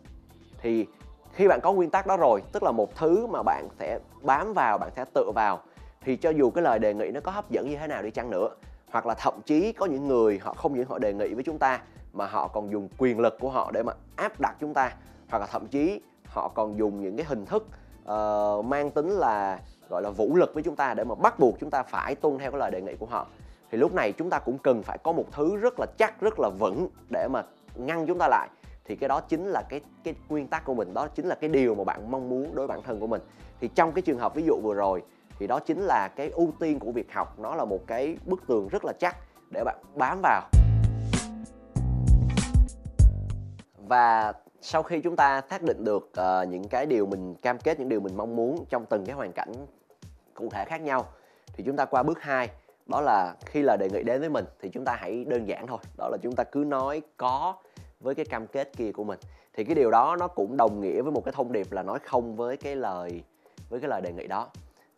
Thì 0.63 0.87
khi 1.33 1.49
bạn 1.49 1.61
có 1.63 1.73
nguyên 1.73 1.91
tắc 1.91 2.07
đó 2.07 2.17
rồi 2.17 2.43
tức 2.53 2.63
là 2.63 2.71
một 2.71 2.97
thứ 2.97 3.27
mà 3.27 3.43
bạn 3.43 3.69
sẽ 3.79 3.99
bám 4.23 4.53
vào 4.55 4.79
bạn 4.79 4.91
sẽ 4.97 5.05
tự 5.15 5.31
vào 5.35 5.61
thì 6.01 6.17
cho 6.17 6.31
dù 6.31 6.51
cái 6.51 6.65
lời 6.65 6.79
đề 6.79 6.95
nghị 6.95 7.11
nó 7.11 7.21
có 7.21 7.33
hấp 7.33 7.51
dẫn 7.51 7.71
như 7.71 7.77
thế 7.77 7.87
nào 7.87 8.03
đi 8.03 8.11
chăng 8.11 8.31
nữa 8.31 8.49
hoặc 8.91 9.07
là 9.07 9.15
thậm 9.15 9.35
chí 9.47 9.73
có 9.73 9.87
những 9.87 10.09
người 10.09 10.39
họ 10.43 10.55
không 10.55 10.75
những 10.75 10.87
họ 10.89 10.99
đề 10.99 11.13
nghị 11.13 11.35
với 11.35 11.45
chúng 11.45 11.59
ta 11.59 11.81
mà 12.13 12.27
họ 12.27 12.49
còn 12.49 12.73
dùng 12.73 12.89
quyền 12.99 13.21
lực 13.21 13.37
của 13.41 13.51
họ 13.51 13.71
để 13.71 13.83
mà 13.83 13.93
áp 14.17 14.41
đặt 14.41 14.57
chúng 14.61 14.75
ta 14.75 14.93
hoặc 15.31 15.39
là 15.39 15.47
thậm 15.47 15.67
chí 15.67 16.01
họ 16.27 16.49
còn 16.49 16.79
dùng 16.79 17.03
những 17.03 17.17
cái 17.17 17.27
hình 17.29 17.47
thức 17.47 17.67
uh, 18.03 18.65
mang 18.65 18.91
tính 18.91 19.11
là 19.11 19.59
gọi 19.89 20.03
là 20.03 20.11
vũ 20.11 20.37
lực 20.37 20.55
với 20.55 20.63
chúng 20.63 20.77
ta 20.77 20.95
để 20.95 21.05
mà 21.05 21.15
bắt 21.15 21.39
buộc 21.39 21.61
chúng 21.61 21.71
ta 21.71 21.83
phải 21.83 22.15
tuân 22.15 22.39
theo 22.39 22.51
cái 22.51 22.61
lời 22.61 22.71
đề 22.71 22.81
nghị 22.81 22.95
của 22.97 23.07
họ. 23.07 23.27
Thì 23.71 23.79
lúc 23.79 23.95
này 23.95 24.13
chúng 24.13 24.31
ta 24.31 24.39
cũng 24.39 24.59
cần 24.59 24.83
phải 24.83 24.99
có 24.99 25.13
một 25.13 25.25
thứ 25.33 25.57
rất 25.57 25.75
là 25.81 25.87
chắc 25.99 26.21
rất 26.21 26.41
là 26.41 26.49
vững 26.49 26.89
để 27.11 27.29
mà 27.29 27.43
ngăn 27.75 28.07
chúng 28.07 28.19
ta 28.19 28.29
lại 28.29 28.49
thì 28.85 28.97
cái 28.97 29.09
đó 29.09 29.21
chính 29.21 29.47
là 29.47 29.63
cái 29.69 29.81
cái 30.05 30.15
nguyên 30.29 30.49
tắc 30.49 30.65
của 30.65 30.75
mình 30.75 30.95
đó 30.95 31.09
chính 31.15 31.27
là 31.27 31.35
cái 31.35 31.51
điều 31.51 31.75
mà 31.75 31.85
bạn 31.85 32.11
mong 32.11 32.29
muốn 32.29 32.43
đối 32.43 32.67
với 32.67 32.77
bản 32.77 32.85
thân 32.87 33.01
của 33.01 33.07
mình. 33.07 33.23
Thì 33.61 33.69
trong 33.75 33.93
cái 33.93 34.03
trường 34.03 34.19
hợp 34.19 34.35
ví 34.35 34.43
dụ 34.47 34.61
vừa 34.63 34.75
rồi 34.75 35.03
thì 35.39 35.47
đó 35.47 35.59
chính 35.59 35.81
là 35.81 36.09
cái 36.09 36.31
ưu 36.31 36.53
tiên 36.61 36.79
của 36.79 36.93
việc 36.93 37.13
học. 37.13 37.39
Nó 37.39 37.55
là 37.55 37.65
một 37.65 37.87
cái 37.87 38.17
bức 38.27 38.47
tường 38.47 38.69
rất 38.69 38.85
là 38.85 38.93
chắc 38.99 39.17
để 39.51 39.65
bạn 39.65 39.77
bám 39.95 40.21
vào. 40.23 40.43
Và 43.89 44.33
sau 44.61 44.83
khi 44.83 45.01
chúng 45.01 45.17
ta 45.17 45.43
xác 45.51 45.63
định 45.63 45.85
được 45.85 46.13
uh, 46.21 46.49
những 46.49 46.69
cái 46.69 46.87
điều 46.87 47.07
mình 47.07 47.35
cam 47.35 47.59
kết 47.59 47.79
những 47.79 47.89
điều 47.89 48.01
mình 48.01 48.17
mong 48.17 48.37
muốn 48.37 48.65
trong 48.69 48.87
từng 48.87 49.05
cái 49.07 49.17
hoàn 49.17 49.33
cảnh 49.33 49.53
cụ 50.35 50.49
thể 50.51 50.65
khác 50.65 50.81
nhau 50.81 51.07
thì 51.53 51.65
chúng 51.67 51.77
ta 51.77 51.85
qua 51.85 52.03
bước 52.03 52.23
2 52.23 52.49
đó 52.87 53.01
là 53.01 53.35
khi 53.47 53.63
là 53.63 53.77
đề 53.77 53.89
nghị 53.91 54.03
đến 54.03 54.21
với 54.21 54.31
mình 54.31 54.45
thì 54.61 54.69
chúng 54.69 54.85
ta 54.85 54.97
hãy 55.01 55.25
đơn 55.25 55.49
giản 55.49 55.67
thôi. 55.67 55.79
Đó 55.99 56.09
là 56.09 56.17
chúng 56.23 56.37
ta 56.37 56.45
cứ 56.45 56.65
nói 56.67 57.03
có 57.17 57.57
với 58.01 58.15
cái 58.15 58.25
cam 58.25 58.47
kết 58.47 58.73
kia 58.77 58.93
của 58.93 59.05
mình. 59.05 59.19
Thì 59.55 59.65
cái 59.65 59.75
điều 59.75 59.91
đó 59.91 60.17
nó 60.21 60.29
cũng 60.29 60.57
đồng 60.57 60.81
nghĩa 60.81 61.03
với 61.03 61.13
một 61.13 61.25
cái 61.25 61.33
thông 61.33 61.53
điệp 61.53 61.73
là 61.73 61.83
nói 61.83 61.99
không 62.05 62.37
với 62.37 62.57
cái 62.57 62.77
lời 62.77 63.23
với 63.71 63.81
cái 63.81 63.89
lời 63.89 64.01
đề 64.01 64.13
nghị 64.13 64.27
đó. 64.27 64.49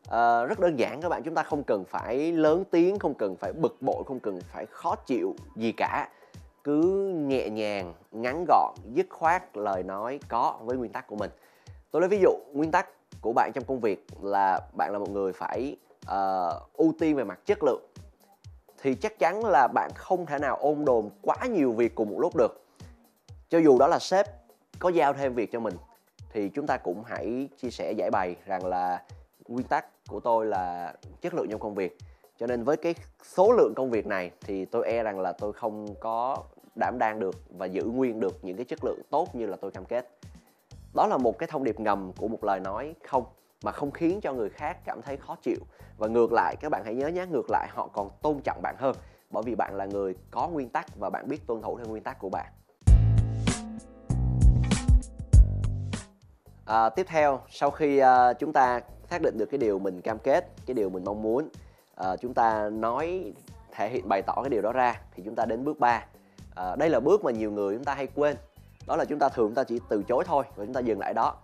À, 0.09 0.45
rất 0.45 0.61
đơn 0.61 0.79
giản 0.79 1.01
các 1.01 1.09
bạn 1.09 1.23
chúng 1.23 1.35
ta 1.35 1.43
không 1.43 1.63
cần 1.63 1.85
phải 1.85 2.33
lớn 2.33 2.65
tiếng 2.71 2.99
không 2.99 3.15
cần 3.15 3.37
phải 3.37 3.53
bực 3.53 3.77
bội 3.81 4.05
không 4.07 4.21
cần 4.21 4.41
phải 4.53 4.67
khó 4.67 4.95
chịu 4.95 5.35
gì 5.57 5.73
cả. 5.73 6.09
Cứ 6.65 7.09
nhẹ 7.27 7.49
nhàng 7.49 7.95
ngắn 8.11 8.45
gọn 8.49 8.75
dứt 8.95 9.07
khoát 9.11 9.57
lời 9.57 9.83
nói 9.83 10.21
có 10.29 10.59
với 10.63 10.77
nguyên 10.77 10.93
tắc 10.93 11.07
của 11.07 11.17
mình. 11.17 11.31
Tôi 11.91 12.03
lấy 12.03 12.09
ví 12.09 12.19
dụ 12.23 12.31
nguyên 12.53 12.71
tắc 12.71 12.89
của 13.21 13.33
bạn 13.33 13.51
trong 13.55 13.65
công 13.65 13.81
việc 13.81 14.07
là 14.23 14.61
bạn 14.77 14.93
là 14.93 14.99
một 14.99 15.11
người 15.11 15.33
phải 15.33 15.77
uh, 16.07 16.73
ưu 16.73 16.93
tiên 16.99 17.17
về 17.17 17.25
mặt 17.25 17.41
chất 17.47 17.59
lượng. 17.63 17.83
Thì 18.83 18.95
chắc 18.95 19.19
chắn 19.19 19.45
là 19.45 19.69
bạn 19.75 19.91
không 19.95 20.27
thể 20.27 20.39
nào 20.39 20.57
ôm 20.61 20.85
đồm 20.85 21.09
quá 21.23 21.37
nhiều 21.51 21.73
việc 21.73 21.95
cùng 21.95 22.11
một 22.11 22.19
lúc 22.21 22.37
được 22.37 22.62
cho 23.53 23.59
dù 23.59 23.79
đó 23.79 23.87
là 23.87 23.99
sếp 23.99 24.27
có 24.79 24.89
giao 24.89 25.13
thêm 25.13 25.35
việc 25.35 25.53
cho 25.53 25.61
mình, 25.61 25.75
thì 26.33 26.49
chúng 26.49 26.67
ta 26.67 26.77
cũng 26.77 27.05
hãy 27.05 27.49
chia 27.59 27.71
sẻ 27.71 27.93
giải 27.93 28.11
bày 28.11 28.37
rằng 28.47 28.67
là 28.67 29.03
nguyên 29.49 29.67
tắc 29.67 29.87
của 30.09 30.21
tôi 30.21 30.47
là 30.47 30.95
chất 31.21 31.35
lượng 31.35 31.47
trong 31.51 31.61
công 31.61 31.75
việc. 31.75 31.99
Cho 32.39 32.47
nên 32.47 32.65
với 32.65 32.77
cái 32.77 32.95
số 33.23 33.53
lượng 33.53 33.73
công 33.77 33.91
việc 33.91 34.07
này 34.07 34.31
thì 34.41 34.65
tôi 34.65 34.87
e 34.87 35.03
rằng 35.03 35.21
là 35.21 35.33
tôi 35.33 35.53
không 35.53 35.95
có 36.01 36.39
đảm 36.75 36.99
đang 36.99 37.21
được 37.21 37.35
và 37.59 37.67
giữ 37.67 37.85
nguyên 37.85 38.21
được 38.21 38.45
những 38.45 38.57
cái 38.57 38.65
chất 38.65 38.85
lượng 38.85 39.01
tốt 39.11 39.35
như 39.35 39.47
là 39.47 39.57
tôi 39.61 39.71
cam 39.71 39.85
kết. 39.85 40.09
Đó 40.95 41.07
là 41.07 41.17
một 41.17 41.39
cái 41.39 41.47
thông 41.47 41.65
điệp 41.65 41.81
ngầm 41.81 42.13
của 42.13 42.29
một 42.29 42.45
lời 42.45 42.61
nói 42.61 42.95
không, 43.05 43.25
mà 43.65 43.73
không 43.73 43.91
khiến 43.91 44.21
cho 44.21 44.33
người 44.33 44.51
khác 44.51 44.79
cảm 44.85 45.03
thấy 45.03 45.17
khó 45.17 45.37
chịu. 45.43 45.59
Và 45.99 46.09
ngược 46.09 46.33
lại, 46.33 46.57
các 46.61 46.69
bạn 46.69 46.83
hãy 46.85 46.95
nhớ 46.95 47.09
nhé 47.09 47.27
ngược 47.27 47.51
lại 47.51 47.69
họ 47.71 47.89
còn 47.93 48.11
tôn 48.23 48.41
trọng 48.45 48.63
bạn 48.63 48.75
hơn, 48.79 48.97
bởi 49.31 49.43
vì 49.47 49.55
bạn 49.55 49.75
là 49.75 49.87
người 49.87 50.17
có 50.31 50.49
nguyên 50.49 50.69
tắc 50.69 50.87
và 51.01 51.11
bạn 51.11 51.29
biết 51.29 51.47
tuân 51.47 51.63
thủ 51.63 51.79
theo 51.79 51.87
nguyên 51.87 52.03
tắc 52.03 52.19
của 52.19 52.29
bạn. 52.29 52.53
À, 56.65 56.89
tiếp 56.89 57.07
theo 57.09 57.41
sau 57.51 57.71
khi 57.71 58.03
uh, 58.03 58.39
chúng 58.39 58.53
ta 58.53 58.81
xác 59.11 59.23
định 59.23 59.39
được 59.39 59.47
cái 59.47 59.59
điều 59.59 59.79
mình 59.79 60.01
cam 60.01 60.19
kết 60.19 60.49
cái 60.67 60.75
điều 60.75 60.91
mình 60.91 61.05
mong 61.05 61.23
muốn 61.23 61.49
uh, 62.01 62.21
chúng 62.21 62.35
ta 62.35 62.69
nói 62.69 63.33
thể 63.73 63.89
hiện 63.89 64.09
bày 64.09 64.23
tỏ 64.23 64.35
cái 64.43 64.51
điều 64.51 64.63
đó 64.63 64.73
ra 64.73 65.01
thì 65.15 65.23
chúng 65.27 65.35
ta 65.35 65.45
đến 65.45 65.65
bước 65.65 65.79
3 65.79 65.97
uh, 65.97 66.57
à, 66.57 66.77
đây 66.77 66.91
là 66.91 67.01
bước 67.01 67.25
mà 67.25 67.31
nhiều 67.31 67.51
người 67.51 67.75
chúng 67.75 67.85
ta 67.85 67.95
hay 67.95 68.09
quên. 68.15 68.37
Đó 68.87 68.97
là 68.97 69.05
chúng 69.05 69.19
ta 69.19 69.29
thường 69.29 69.47
chúng 69.47 69.55
ta 69.55 69.65
chỉ 69.65 69.81
từ 69.89 70.03
chối 70.03 70.25
thôi 70.27 70.45
và 70.57 70.65
chúng 70.65 70.75
ta 70.75 70.81
dừng 70.81 70.99
lại 70.99 71.15
đó. 71.15 71.35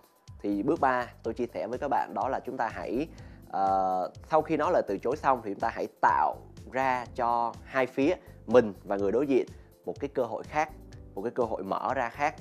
Thì 0.41 0.63
bước 0.63 0.79
3 0.79 1.07
tôi 1.23 1.33
chia 1.33 1.45
sẻ 1.53 1.67
với 1.67 1.79
các 1.79 1.87
bạn 1.87 2.13
đó 2.13 2.29
là 2.29 2.39
chúng 2.39 2.57
ta 2.57 2.67
hãy 2.67 3.07
uh, 3.47 4.11
sau 4.29 4.41
khi 4.41 4.57
nói 4.57 4.71
lời 4.73 4.81
từ 4.87 4.97
chối 4.97 5.17
xong 5.17 5.41
thì 5.43 5.53
chúng 5.53 5.59
ta 5.59 5.69
hãy 5.69 5.87
tạo 6.01 6.35
ra 6.71 7.05
cho 7.15 7.53
hai 7.63 7.85
phía 7.85 8.15
mình 8.47 8.73
và 8.83 8.97
người 8.97 9.11
đối 9.11 9.27
diện 9.27 9.47
một 9.85 9.99
cái 9.99 10.09
cơ 10.13 10.23
hội 10.23 10.43
khác 10.43 10.69
một 11.15 11.21
cái 11.21 11.31
cơ 11.31 11.43
hội 11.43 11.63
mở 11.63 11.93
ra 11.93 12.09
khác 12.09 12.35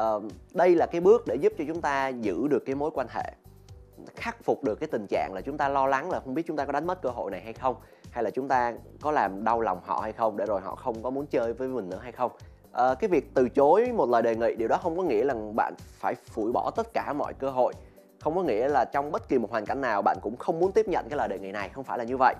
uh, 0.00 0.22
đây 0.54 0.74
là 0.74 0.86
cái 0.86 1.00
bước 1.00 1.24
để 1.26 1.34
giúp 1.34 1.52
cho 1.58 1.64
chúng 1.68 1.80
ta 1.80 2.08
giữ 2.08 2.48
được 2.48 2.62
cái 2.66 2.74
mối 2.74 2.90
quan 2.94 3.06
hệ 3.10 3.32
khắc 4.16 4.44
phục 4.44 4.64
được 4.64 4.74
cái 4.80 4.88
tình 4.92 5.06
trạng 5.06 5.32
là 5.34 5.40
chúng 5.40 5.58
ta 5.58 5.68
lo 5.68 5.86
lắng 5.86 6.10
là 6.10 6.20
không 6.20 6.34
biết 6.34 6.42
chúng 6.46 6.56
ta 6.56 6.64
có 6.64 6.72
đánh 6.72 6.86
mất 6.86 7.02
cơ 7.02 7.10
hội 7.10 7.30
này 7.30 7.40
hay 7.40 7.52
không 7.52 7.76
hay 8.10 8.24
là 8.24 8.30
chúng 8.30 8.48
ta 8.48 8.74
có 9.00 9.10
làm 9.10 9.44
đau 9.44 9.60
lòng 9.60 9.80
họ 9.84 10.00
hay 10.00 10.12
không 10.12 10.36
để 10.36 10.46
rồi 10.46 10.60
họ 10.60 10.74
không 10.74 11.02
có 11.02 11.10
muốn 11.10 11.26
chơi 11.26 11.52
với 11.52 11.68
mình 11.68 11.90
nữa 11.90 11.98
hay 12.02 12.12
không. 12.12 12.32
À, 12.72 12.94
cái 12.94 13.08
việc 13.08 13.34
từ 13.34 13.48
chối 13.48 13.92
một 13.92 14.10
lời 14.10 14.22
đề 14.22 14.36
nghị 14.36 14.54
điều 14.54 14.68
đó 14.68 14.76
không 14.82 14.96
có 14.96 15.02
nghĩa 15.02 15.24
là 15.24 15.34
bạn 15.54 15.74
phải 15.78 16.14
phủi 16.14 16.52
bỏ 16.52 16.70
tất 16.76 16.86
cả 16.94 17.12
mọi 17.12 17.34
cơ 17.34 17.50
hội. 17.50 17.72
Không 18.20 18.34
có 18.36 18.42
nghĩa 18.42 18.68
là 18.68 18.84
trong 18.84 19.12
bất 19.12 19.28
kỳ 19.28 19.38
một 19.38 19.50
hoàn 19.50 19.66
cảnh 19.66 19.80
nào 19.80 20.02
bạn 20.02 20.16
cũng 20.22 20.36
không 20.36 20.60
muốn 20.60 20.72
tiếp 20.72 20.88
nhận 20.88 21.08
cái 21.08 21.16
lời 21.16 21.28
đề 21.28 21.38
nghị 21.38 21.52
này 21.52 21.68
không 21.68 21.84
phải 21.84 21.98
là 21.98 22.04
như 22.04 22.16
vậy. 22.16 22.34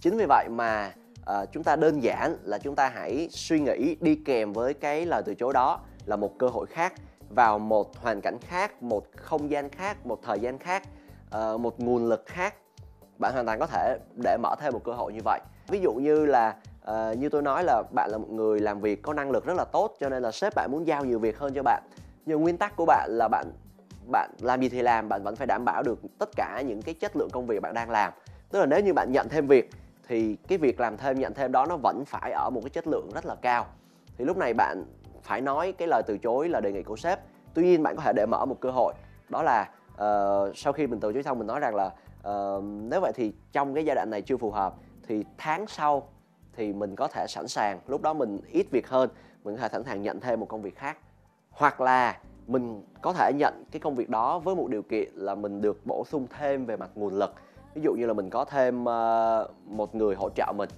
Chính 0.00 0.16
vì 0.16 0.24
vậy 0.28 0.48
mà 0.50 0.92
à, 1.26 1.44
chúng 1.52 1.64
ta 1.64 1.76
đơn 1.76 2.02
giản 2.02 2.36
là 2.42 2.58
chúng 2.58 2.74
ta 2.74 2.88
hãy 2.88 3.28
suy 3.30 3.60
nghĩ 3.60 3.96
đi 4.00 4.14
kèm 4.24 4.52
với 4.52 4.74
cái 4.74 5.06
lời 5.06 5.22
từ 5.26 5.34
chối 5.34 5.52
đó 5.52 5.80
là 6.08 6.16
một 6.16 6.38
cơ 6.38 6.48
hội 6.48 6.66
khác 6.66 6.92
vào 7.28 7.58
một 7.58 7.96
hoàn 7.96 8.20
cảnh 8.20 8.38
khác 8.40 8.82
một 8.82 9.04
không 9.16 9.50
gian 9.50 9.68
khác 9.68 10.06
một 10.06 10.18
thời 10.22 10.40
gian 10.40 10.58
khác 10.58 10.82
uh, 11.36 11.60
một 11.60 11.80
nguồn 11.80 12.08
lực 12.08 12.22
khác. 12.26 12.54
Bạn 13.18 13.32
hoàn 13.32 13.46
toàn 13.46 13.58
có 13.58 13.66
thể 13.66 13.98
để 14.24 14.36
mở 14.42 14.54
thêm 14.60 14.72
một 14.72 14.84
cơ 14.84 14.92
hội 14.92 15.12
như 15.12 15.20
vậy. 15.24 15.40
Ví 15.68 15.80
dụ 15.80 15.92
như 15.92 16.26
là 16.26 16.56
uh, 16.90 17.18
như 17.18 17.28
tôi 17.28 17.42
nói 17.42 17.64
là 17.64 17.82
bạn 17.94 18.10
là 18.10 18.18
một 18.18 18.30
người 18.30 18.60
làm 18.60 18.80
việc 18.80 19.02
có 19.02 19.12
năng 19.12 19.30
lực 19.30 19.44
rất 19.44 19.56
là 19.56 19.64
tốt 19.64 19.96
cho 20.00 20.08
nên 20.08 20.22
là 20.22 20.30
sếp 20.30 20.54
bạn 20.54 20.70
muốn 20.72 20.86
giao 20.86 21.04
nhiều 21.04 21.18
việc 21.18 21.38
hơn 21.38 21.54
cho 21.54 21.62
bạn. 21.62 21.82
Nhưng 22.26 22.42
nguyên 22.42 22.58
tắc 22.58 22.76
của 22.76 22.84
bạn 22.86 23.10
là 23.10 23.28
bạn 23.28 23.52
bạn 24.12 24.30
làm 24.40 24.60
gì 24.60 24.68
thì 24.68 24.82
làm 24.82 25.08
bạn 25.08 25.22
vẫn 25.22 25.36
phải 25.36 25.46
đảm 25.46 25.64
bảo 25.64 25.82
được 25.82 25.98
tất 26.18 26.28
cả 26.36 26.62
những 26.66 26.82
cái 26.82 26.94
chất 26.94 27.16
lượng 27.16 27.30
công 27.32 27.46
việc 27.46 27.62
bạn 27.62 27.74
đang 27.74 27.90
làm. 27.90 28.12
Tức 28.50 28.60
là 28.60 28.66
nếu 28.66 28.80
như 28.80 28.92
bạn 28.92 29.12
nhận 29.12 29.28
thêm 29.28 29.46
việc 29.46 29.70
thì 30.08 30.36
cái 30.48 30.58
việc 30.58 30.80
làm 30.80 30.96
thêm 30.96 31.18
nhận 31.18 31.34
thêm 31.34 31.52
đó 31.52 31.66
nó 31.66 31.76
vẫn 31.76 32.04
phải 32.06 32.32
ở 32.32 32.50
một 32.50 32.60
cái 32.64 32.70
chất 32.70 32.86
lượng 32.86 33.10
rất 33.14 33.26
là 33.26 33.34
cao. 33.34 33.66
Thì 34.18 34.24
lúc 34.24 34.36
này 34.36 34.54
bạn 34.54 34.84
phải 35.22 35.40
nói 35.40 35.72
cái 35.72 35.88
lời 35.88 36.02
từ 36.06 36.18
chối 36.18 36.48
là 36.48 36.60
đề 36.60 36.72
nghị 36.72 36.82
của 36.82 36.96
sếp. 36.96 37.18
Tuy 37.54 37.62
nhiên 37.62 37.82
bạn 37.82 37.96
có 37.96 38.02
thể 38.02 38.12
để 38.16 38.26
mở 38.26 38.44
một 38.44 38.60
cơ 38.60 38.70
hội 38.70 38.94
đó 39.28 39.42
là 39.42 39.70
uh, 39.92 40.56
sau 40.56 40.72
khi 40.72 40.86
mình 40.86 41.00
từ 41.00 41.12
chối 41.12 41.22
xong 41.22 41.38
mình 41.38 41.46
nói 41.46 41.60
rằng 41.60 41.74
là 41.74 41.86
uh, 41.86 42.64
nếu 42.64 43.00
vậy 43.00 43.12
thì 43.14 43.32
trong 43.52 43.74
cái 43.74 43.84
giai 43.84 43.96
đoạn 43.96 44.10
này 44.10 44.22
chưa 44.22 44.36
phù 44.36 44.50
hợp 44.50 44.74
thì 45.08 45.24
tháng 45.38 45.66
sau 45.66 46.08
thì 46.52 46.72
mình 46.72 46.96
có 46.96 47.08
thể 47.08 47.26
sẵn 47.28 47.48
sàng 47.48 47.80
lúc 47.86 48.02
đó 48.02 48.14
mình 48.14 48.40
ít 48.52 48.66
việc 48.70 48.88
hơn 48.88 49.10
mình 49.44 49.56
có 49.56 49.62
thể 49.62 49.68
sẵn 49.72 49.84
sàng 49.84 50.02
nhận 50.02 50.20
thêm 50.20 50.40
một 50.40 50.46
công 50.46 50.62
việc 50.62 50.76
khác. 50.76 50.98
Hoặc 51.50 51.80
là 51.80 52.18
mình 52.46 52.82
có 53.02 53.12
thể 53.12 53.32
nhận 53.34 53.64
cái 53.72 53.80
công 53.80 53.94
việc 53.94 54.10
đó 54.10 54.38
với 54.38 54.54
một 54.54 54.68
điều 54.68 54.82
kiện 54.82 55.08
là 55.14 55.34
mình 55.34 55.60
được 55.60 55.86
bổ 55.86 56.04
sung 56.06 56.26
thêm 56.38 56.66
về 56.66 56.76
mặt 56.76 56.90
nguồn 56.94 57.14
lực. 57.18 57.34
Ví 57.74 57.82
dụ 57.84 57.92
như 57.92 58.06
là 58.06 58.12
mình 58.12 58.30
có 58.30 58.44
thêm 58.44 58.82
uh, 58.82 58.88
một 59.64 59.94
người 59.94 60.14
hỗ 60.14 60.30
trợ 60.30 60.52
mình. 60.56 60.68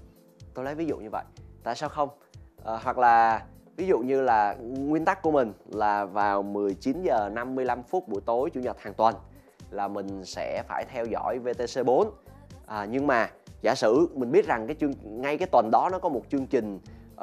Tôi 0.55 0.64
lấy 0.64 0.74
ví 0.74 0.87
dụ 0.87 0.96
như 0.96 1.09
vậy. 1.12 1.24
Tại 1.62 1.74
sao 1.74 1.88
không? 1.88 2.09
Uh, 2.09 2.83
hoặc 2.83 2.98
là 2.98 3.42
ví 3.76 3.87
dụ 3.87 3.98
như 3.98 4.20
là 4.22 4.56
nguyên 4.61 5.04
tắc 5.04 5.22
của 5.22 5.30
mình 5.30 5.52
là 5.72 6.04
vào 6.04 6.42
19 6.42 7.02
giờ 7.02 7.28
55 7.33 7.83
phút 7.83 8.09
buổi 8.09 8.20
tối 8.26 8.50
chủ 8.50 8.61
nhật 8.61 8.80
hàng 8.80 8.94
tuần 8.94 9.14
là 9.70 9.88
mình 9.88 10.24
sẽ 10.24 10.62
phải 10.68 10.85
theo 10.92 11.04
dõi 11.04 11.38
VTC 11.38 11.85
4 11.85 12.11
à, 12.66 12.87
nhưng 12.90 13.06
mà 13.06 13.30
giả 13.62 13.74
sử 13.74 14.09
mình 14.14 14.33
biết 14.33 14.46
rằng 14.46 14.66
cái 14.66 14.76
chương 14.80 14.92
ngay 15.02 15.38
cái 15.38 15.48
tuần 15.52 15.70
đó 15.72 15.88
nó 15.92 15.98
có 15.98 16.09
một 16.09 16.22
chương 16.30 16.46
trình 16.46 16.78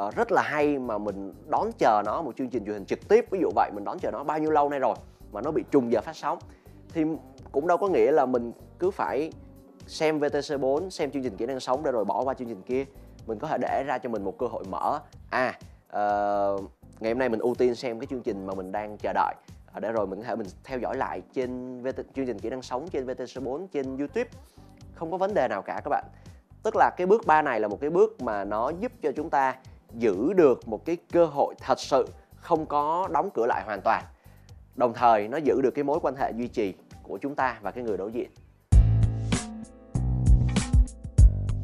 uh, 0.08 0.16
rất 0.16 0.32
là 0.32 0.42
hay 0.42 0.80
mà 0.80 0.98
mình 0.98 1.34
đón 1.48 1.72
chờ 1.78 2.02
nó 2.06 2.22
một 2.22 2.36
chương 2.38 2.50
trình 2.50 2.66
truyền 2.66 2.74
hình 2.74 2.86
trực 2.86 3.08
tiếp 3.10 3.26
ví 3.32 3.40
dụ 3.42 3.50
vậy 3.56 3.72
mình 3.76 3.84
đón 3.84 4.00
chờ 4.00 4.12
nó 4.12 4.24
bao 4.24 4.40
nhiêu 4.40 4.52
lâu 4.52 4.70
nay 4.70 4.80
rồi 4.80 4.96
mà 5.32 5.42
nó 5.42 5.52
bị 5.52 5.64
trùng 5.72 5.92
giờ 5.92 6.02
phát 6.02 6.16
sóng 6.16 6.40
thì 6.94 7.04
cũng 7.52 7.68
đâu 7.68 7.78
có 7.78 7.88
nghĩa 7.88 8.12
là 8.12 8.26
mình 8.26 8.52
cứ 8.80 8.92
phải 8.92 9.32
xem 9.88 10.20
VTC4 10.20 10.90
xem 10.90 11.12
chương 11.12 11.24
trình 11.24 11.38
kỹ 11.38 11.46
năng 11.46 11.60
sống 11.60 11.84
để 11.84 11.92
rồi 11.92 12.06
bỏ 12.06 12.24
qua 12.24 12.34
chương 12.34 12.48
trình 12.48 12.62
kia. 12.62 12.86
Mình 13.28 13.40
có 13.40 13.48
thể 13.48 13.58
để 13.62 13.84
ra 13.88 13.98
cho 13.98 14.10
mình 14.10 14.24
một 14.24 14.38
cơ 14.38 14.48
hội 14.48 14.64
mở. 14.70 15.00
À 15.30 15.60
uh, 15.98 16.72
ngày 17.00 17.12
hôm 17.12 17.20
nay 17.20 17.30
mình 17.30 17.40
ưu 17.40 17.56
tiên 17.56 17.76
xem 17.76 18.00
cái 18.00 18.08
chương 18.08 18.22
trình 18.22 18.46
mà 18.46 18.54
mình 18.54 18.72
đang 18.72 18.98
chờ 18.98 19.14
đợi. 19.14 19.36
Uh, 19.78 19.82
để 19.82 19.92
rồi 19.92 20.08
mình 20.08 20.20
có 20.20 20.26
thể 20.26 20.36
mình 20.36 20.48
theo 20.64 20.80
dõi 20.80 20.98
lại 20.98 21.22
trên 21.34 21.82
VT, 21.82 21.96
chương 22.16 22.26
trình 22.26 22.40
kỹ 22.40 22.50
năng 22.50 22.62
sống 22.62 22.88
trên 22.92 23.06
VTC4 23.06 23.68
trên 23.68 23.98
YouTube. 23.98 24.30
Không 24.96 25.12
có 25.12 25.18
vấn 25.18 25.34
đề 25.34 25.48
nào 25.48 25.62
cả 25.62 25.82
các 25.84 25.90
bạn. 25.90 26.06
Tức 26.64 26.76
là 26.76 26.92
cái 26.98 27.08
bước 27.08 27.26
3 27.26 27.42
này 27.42 27.60
là 27.60 27.68
một 27.68 27.78
cái 27.82 27.90
bước 27.90 28.22
mà 28.22 28.44
nó 28.44 28.72
giúp 28.80 28.92
cho 29.02 29.12
chúng 29.16 29.30
ta 29.30 29.56
giữ 29.94 30.34
được 30.34 30.68
một 30.68 30.86
cái 30.86 30.98
cơ 31.12 31.26
hội 31.26 31.56
thật 31.60 31.80
sự 31.80 32.06
không 32.36 32.66
có 32.66 33.08
đóng 33.12 33.30
cửa 33.34 33.46
lại 33.46 33.64
hoàn 33.66 33.82
toàn. 33.84 34.04
Đồng 34.76 34.94
thời 34.94 35.28
nó 35.28 35.38
giữ 35.38 35.62
được 35.62 35.72
cái 35.72 35.84
mối 35.84 36.00
quan 36.02 36.16
hệ 36.16 36.32
duy 36.32 36.48
trì 36.48 36.74
của 37.04 37.18
chúng 37.18 37.36
ta 37.36 37.60
và 37.62 37.72
cái 37.72 37.84
người 37.84 37.98
đối 37.98 38.12
diện. 38.12 38.30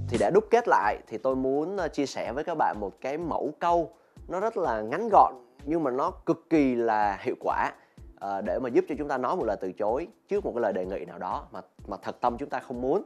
Thì 0.07 0.17
để 0.19 0.31
đúc 0.33 0.43
kết 0.51 0.67
lại 0.67 0.97
thì 1.07 1.17
tôi 1.17 1.35
muốn 1.35 1.77
ờ, 1.77 1.87
chia 1.87 2.05
sẻ 2.05 2.31
với 2.33 2.43
các 2.43 2.55
bạn 2.57 2.75
một 2.79 2.91
cái 3.01 3.17
mẫu 3.17 3.53
câu 3.59 3.93
nó 4.27 4.39
rất 4.39 4.57
là 4.57 4.81
ngắn 4.81 5.09
gọn 5.11 5.33
nhưng 5.65 5.83
mà 5.83 5.91
nó 5.91 6.11
cực 6.11 6.49
kỳ 6.49 6.75
là 6.75 7.17
hiệu 7.21 7.35
quả 7.39 7.71
à, 8.19 8.41
để 8.41 8.59
mà 8.59 8.69
giúp 8.69 8.85
cho 8.89 8.95
chúng 8.97 9.07
ta 9.07 9.17
nói 9.17 9.35
một 9.35 9.45
lời 9.45 9.57
từ 9.61 9.71
chối 9.71 10.07
trước 10.27 10.45
một 10.45 10.51
cái 10.55 10.61
lời 10.61 10.73
đề 10.73 10.85
nghị 10.85 11.05
nào 11.05 11.19
đó 11.19 11.47
mà 11.51 11.61
mà 11.87 11.97
thật 11.97 12.21
tâm 12.21 12.37
chúng 12.37 12.49
ta 12.49 12.59
không 12.59 12.81
muốn 12.81 13.03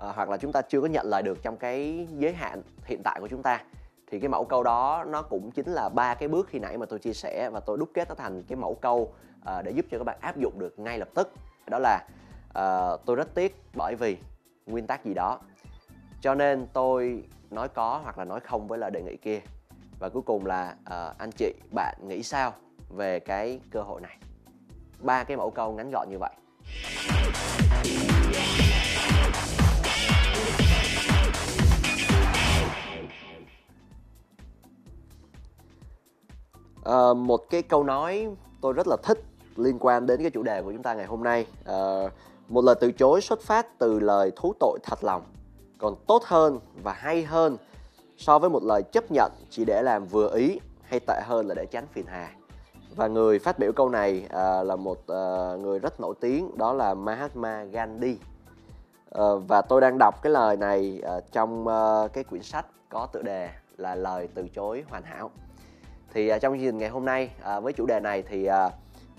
à, 0.00 0.12
hoặc 0.14 0.28
là 0.28 0.36
chúng 0.36 0.52
ta 0.52 0.62
chưa 0.62 0.80
có 0.80 0.86
nhận 0.86 1.06
lời 1.06 1.22
được 1.22 1.42
trong 1.42 1.56
cái 1.56 2.08
giới 2.18 2.32
hạn 2.32 2.62
hiện 2.84 3.02
tại 3.04 3.20
của 3.20 3.28
chúng 3.28 3.42
ta. 3.42 3.62
Thì 4.10 4.20
cái 4.20 4.28
mẫu 4.28 4.44
câu 4.44 4.62
đó 4.62 5.04
nó 5.08 5.22
cũng 5.22 5.50
chính 5.50 5.68
là 5.68 5.88
ba 5.88 6.14
cái 6.14 6.28
bước 6.28 6.48
khi 6.48 6.58
nãy 6.58 6.78
mà 6.78 6.86
tôi 6.86 6.98
chia 6.98 7.12
sẻ 7.12 7.50
và 7.52 7.60
tôi 7.60 7.78
đúc 7.78 7.88
kết 7.94 8.08
nó 8.08 8.14
thành 8.14 8.42
cái 8.42 8.56
mẫu 8.56 8.74
câu 8.74 9.12
ờ, 9.44 9.62
để 9.62 9.70
giúp 9.70 9.86
cho 9.90 9.98
các 9.98 10.04
bạn 10.04 10.18
áp 10.20 10.36
dụng 10.36 10.58
được 10.58 10.78
ngay 10.78 10.98
lập 10.98 11.08
tức. 11.14 11.32
Đó 11.70 11.78
là 11.78 12.06
tôi 13.06 13.16
rất 13.16 13.34
tiếc 13.34 13.56
bởi 13.74 13.94
vì 13.94 14.16
nguyên 14.66 14.86
tắc 14.86 15.04
gì 15.04 15.14
đó 15.14 15.38
cho 16.20 16.34
nên 16.34 16.66
tôi 16.72 17.24
nói 17.50 17.68
có 17.68 18.00
hoặc 18.04 18.18
là 18.18 18.24
nói 18.24 18.40
không 18.40 18.68
với 18.68 18.78
lời 18.78 18.90
đề 18.90 19.02
nghị 19.02 19.16
kia 19.16 19.40
và 19.98 20.08
cuối 20.08 20.22
cùng 20.22 20.46
là 20.46 20.76
uh, 20.80 21.18
anh 21.18 21.30
chị 21.32 21.54
bạn 21.74 21.94
nghĩ 22.08 22.22
sao 22.22 22.52
về 22.88 23.20
cái 23.20 23.60
cơ 23.70 23.82
hội 23.82 24.00
này? 24.00 24.16
Ba 25.00 25.24
cái 25.24 25.36
mẫu 25.36 25.50
câu 25.50 25.72
ngắn 25.72 25.90
gọn 25.90 26.08
như 26.10 26.18
vậy. 26.18 26.34
Uh, 36.88 37.16
một 37.16 37.40
cái 37.50 37.62
câu 37.62 37.84
nói 37.84 38.28
tôi 38.60 38.72
rất 38.72 38.86
là 38.86 38.96
thích 39.02 39.18
liên 39.56 39.78
quan 39.80 40.06
đến 40.06 40.20
cái 40.22 40.30
chủ 40.30 40.42
đề 40.42 40.62
của 40.62 40.72
chúng 40.72 40.82
ta 40.82 40.94
ngày 40.94 41.06
hôm 41.06 41.22
nay. 41.22 41.46
Uh, 41.60 42.12
một 42.48 42.64
lời 42.64 42.74
từ 42.80 42.92
chối 42.92 43.20
xuất 43.20 43.40
phát 43.40 43.78
từ 43.78 44.00
lời 44.00 44.32
thú 44.36 44.54
tội 44.60 44.78
thật 44.82 45.04
lòng 45.04 45.22
còn 45.78 45.94
tốt 46.06 46.22
hơn 46.24 46.60
và 46.82 46.92
hay 46.92 47.24
hơn 47.24 47.56
so 48.16 48.38
với 48.38 48.50
một 48.50 48.62
lời 48.62 48.82
chấp 48.82 49.10
nhận 49.10 49.32
chỉ 49.50 49.64
để 49.64 49.82
làm 49.82 50.06
vừa 50.06 50.34
ý 50.34 50.60
hay 50.82 51.00
tệ 51.06 51.20
hơn 51.24 51.48
là 51.48 51.54
để 51.54 51.66
tránh 51.66 51.86
phiền 51.92 52.06
hà. 52.06 52.30
Và 52.96 53.06
người 53.06 53.38
phát 53.38 53.58
biểu 53.58 53.72
câu 53.72 53.88
này 53.88 54.26
à, 54.30 54.62
là 54.62 54.76
một 54.76 55.06
à, 55.06 55.56
người 55.56 55.78
rất 55.78 56.00
nổi 56.00 56.14
tiếng 56.20 56.58
đó 56.58 56.72
là 56.72 56.94
Mahatma 56.94 57.64
Gandhi. 57.64 58.18
À, 59.10 59.24
và 59.48 59.62
tôi 59.62 59.80
đang 59.80 59.98
đọc 59.98 60.22
cái 60.22 60.32
lời 60.32 60.56
này 60.56 61.00
à, 61.04 61.20
trong 61.32 61.68
à, 61.68 62.08
cái 62.12 62.24
quyển 62.24 62.42
sách 62.42 62.66
có 62.88 63.06
tựa 63.06 63.22
đề 63.22 63.50
là 63.76 63.94
lời 63.94 64.28
từ 64.34 64.48
chối 64.48 64.84
hoàn 64.88 65.02
hảo. 65.02 65.30
Thì 66.12 66.28
à, 66.28 66.38
trong 66.38 66.54
chương 66.54 66.62
trình 66.62 66.78
ngày 66.78 66.88
hôm 66.88 67.04
nay 67.04 67.30
à, 67.42 67.60
với 67.60 67.72
chủ 67.72 67.86
đề 67.86 68.00
này 68.00 68.22
thì 68.22 68.46
à, 68.46 68.70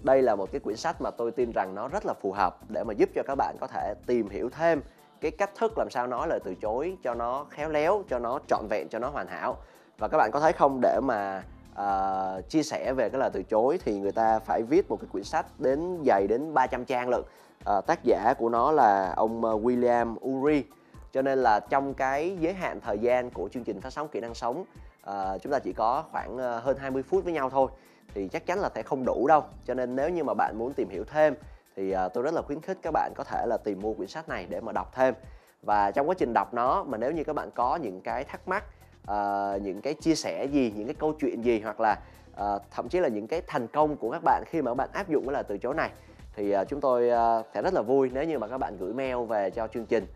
đây 0.04 0.22
là 0.22 0.36
một 0.36 0.52
cái 0.52 0.60
quyển 0.60 0.78
sách 0.78 1.02
mà 1.02 1.12
tôi 1.12 1.32
tin 1.32 1.52
rằng 1.52 1.76
nó 1.76 1.88
rất 1.88 2.06
là 2.06 2.14
phù 2.22 2.32
hợp 2.32 2.58
để 2.70 2.84
mà 2.84 2.94
giúp 2.94 3.10
cho 3.16 3.24
các 3.28 3.36
bạn 3.36 3.56
có 3.60 3.68
thể 3.68 3.94
tìm 4.08 4.30
hiểu 4.30 4.50
thêm 4.50 4.82
cái 5.22 5.32
cách 5.32 5.52
thức 5.56 5.78
làm 5.78 5.90
sao 5.90 6.08
nói 6.08 6.28
lời 6.28 6.40
từ 6.44 6.56
chối 6.56 6.98
cho 7.04 7.14
nó 7.14 7.46
khéo 7.50 7.70
léo 7.70 8.04
cho 8.10 8.20
nó 8.20 8.40
trọn 8.48 8.68
vẹn 8.70 8.88
cho 8.90 9.00
nó 9.00 9.10
hoàn 9.10 9.28
hảo. 9.28 9.58
Và 9.98 10.08
các 10.08 10.18
bạn 10.18 10.32
có 10.32 10.40
thấy 10.40 10.54
không 10.54 10.80
để 10.82 11.00
mà 11.04 11.44
uh, 11.82 12.50
chia 12.50 12.64
sẻ 12.64 12.94
về 12.94 13.10
cái 13.10 13.20
lời 13.20 13.30
từ 13.34 13.44
chối 13.44 13.80
thì 13.86 14.00
người 14.00 14.12
ta 14.12 14.40
phải 14.40 14.64
viết 14.64 14.90
một 14.90 14.98
cái 15.02 15.08
quyển 15.12 15.24
sách 15.24 15.46
đến 15.60 16.04
dày 16.06 16.28
đến 16.28 16.54
300 16.54 16.86
trang 16.86 17.10
lận. 17.10 17.22
Uh, 17.22 17.86
tác 17.86 18.00
giả 18.04 18.34
của 18.38 18.50
nó 18.50 18.72
là 18.72 19.14
ông 19.16 19.46
ờ, 19.46 19.58
William 19.58 20.16
Ury 20.28 20.64
cho 21.12 21.22
nên 21.22 21.40
là 21.40 21.60
trong 21.60 21.94
cái 21.94 22.38
giới 22.40 22.54
hạn 22.54 22.80
thời 22.82 23.00
gian 23.00 23.30
của 23.30 23.50
chương 23.54 23.64
trình 23.64 23.82
phát 23.82 23.90
sóng 23.90 24.08
kỹ 24.08 24.20
năng 24.20 24.34
sống 24.34 24.66
uh, 25.10 25.42
chúng 25.42 25.52
ta 25.52 25.60
chỉ 25.60 25.74
có 25.74 26.04
khoảng 26.12 26.36
uh, 26.36 26.64
hơn 26.64 26.78
20 26.78 27.04
phút 27.04 27.24
với 27.24 27.34
nhau 27.34 27.50
thôi. 27.50 27.68
Thì 28.14 28.28
chắc 28.28 28.46
chắn 28.46 28.60
là 28.60 28.70
sẽ 28.76 28.84
không 28.84 29.06
đủ 29.06 29.28
đâu. 29.28 29.44
Cho 29.66 29.74
nên 29.74 29.96
nếu 29.96 30.10
như 30.10 30.24
mà 30.24 30.34
bạn 30.34 30.58
muốn 30.58 30.74
tìm 30.74 30.90
hiểu 30.90 31.04
thêm 31.04 31.36
thì 31.78 31.96
uh, 31.96 32.14
tôi 32.14 32.24
rất 32.24 32.34
là 32.34 32.42
khuyến 32.42 32.62
khích 32.62 32.78
các 32.82 32.92
bạn 32.94 33.12
có 33.16 33.24
thể 33.24 33.46
là 33.48 33.58
tìm 33.58 33.80
mua 33.82 33.94
quyển 33.94 34.08
sách 34.08 34.30
này 34.30 34.46
để 34.50 34.62
mà 34.62 34.72
đọc 34.72 34.92
thêm. 34.96 35.14
Và 35.62 35.92
trong 35.92 36.10
quá 36.10 36.16
trình 36.18 36.34
đọc 36.34 36.54
nó 36.54 36.84
mà 36.84 36.98
nếu 36.98 37.12
như 37.12 37.24
các 37.24 37.34
bạn 37.34 37.50
có 37.56 37.76
những 37.76 38.02
cái 38.02 38.24
thắc 38.24 38.48
mắc 38.48 38.64
uh, 39.12 39.62
những 39.62 39.82
cái 39.82 39.94
chia 39.94 40.16
sẻ 40.16 40.46
gì 40.46 40.74
những 40.76 40.88
cái 40.88 40.96
câu 41.00 41.14
chuyện 41.20 41.42
gì 41.42 41.60
hoặc 41.60 41.80
là 41.80 42.00
uh, 42.42 42.62
thậm 42.72 42.90
chí 42.90 43.00
là 43.00 43.08
những 43.08 43.28
cái 43.28 43.42
thành 43.48 43.68
công 43.68 43.98
của 43.98 44.12
các 44.12 44.22
bạn 44.24 44.44
khi 44.46 44.62
mà 44.62 44.72
các 44.72 44.76
bạn 44.76 44.90
áp 44.94 45.10
dụng 45.10 45.24
cái 45.26 45.34
lời 45.34 45.44
từ 45.48 45.58
chối 45.58 45.74
này 45.76 45.90
thì 46.36 46.56
uh, 46.58 46.68
chúng 46.68 46.82
tôi 46.82 47.10
uh, 47.40 47.46
sẽ 47.54 47.62
rất 47.62 47.74
là 47.74 47.82
vui 47.82 48.10
nếu 48.14 48.24
như 48.24 48.40
mà 48.40 48.48
các 48.48 48.58
bạn 48.58 48.78
gửi 48.78 48.94
mail 48.94 49.26
về 49.30 49.50
cho 49.50 49.68
chương 49.68 49.86
trình 49.86 50.08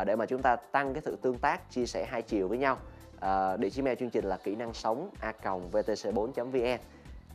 uh, 0.00 0.06
để 0.06 0.16
mà 0.16 0.26
chúng 0.26 0.42
ta 0.42 0.56
tăng 0.56 0.94
cái 0.94 1.02
sự 1.04 1.16
tương 1.22 1.38
tác 1.38 1.70
chia 1.70 1.86
sẻ 1.86 2.06
hai 2.08 2.22
chiều 2.22 2.48
với 2.48 2.58
nhau. 2.58 2.76
Uh, 3.16 3.60
địa 3.60 3.70
chỉ 3.70 3.82
mail 3.82 3.96
chương 3.98 4.10
trình 4.10 4.24
là 4.24 4.36
kỹ 4.36 4.56
năng 4.56 4.74
sống 4.74 5.10
a 5.20 5.32
vtc 5.72 6.14
4 6.14 6.32
vn 6.32 6.78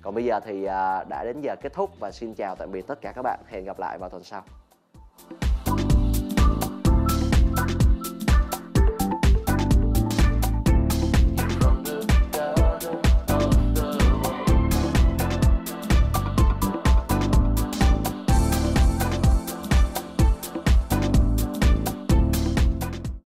còn 0.05 0.15
bây 0.15 0.25
giờ 0.25 0.39
thì 0.39 0.65
à, 0.65 1.03
đã 1.09 1.23
đến 1.23 1.41
giờ 1.41 1.55
kết 1.61 1.73
thúc 1.73 1.89
và 1.99 2.11
xin 2.11 2.33
chào 2.33 2.55
tạm 2.55 2.71
biệt 2.71 2.87
tất 2.87 3.01
cả 3.01 3.11
các 3.15 3.21
bạn. 3.21 3.39
Hẹn 3.47 3.65
gặp 3.65 3.79
lại 3.79 3.97
vào 3.97 4.09
tuần 4.09 4.23
sau. 4.23 4.43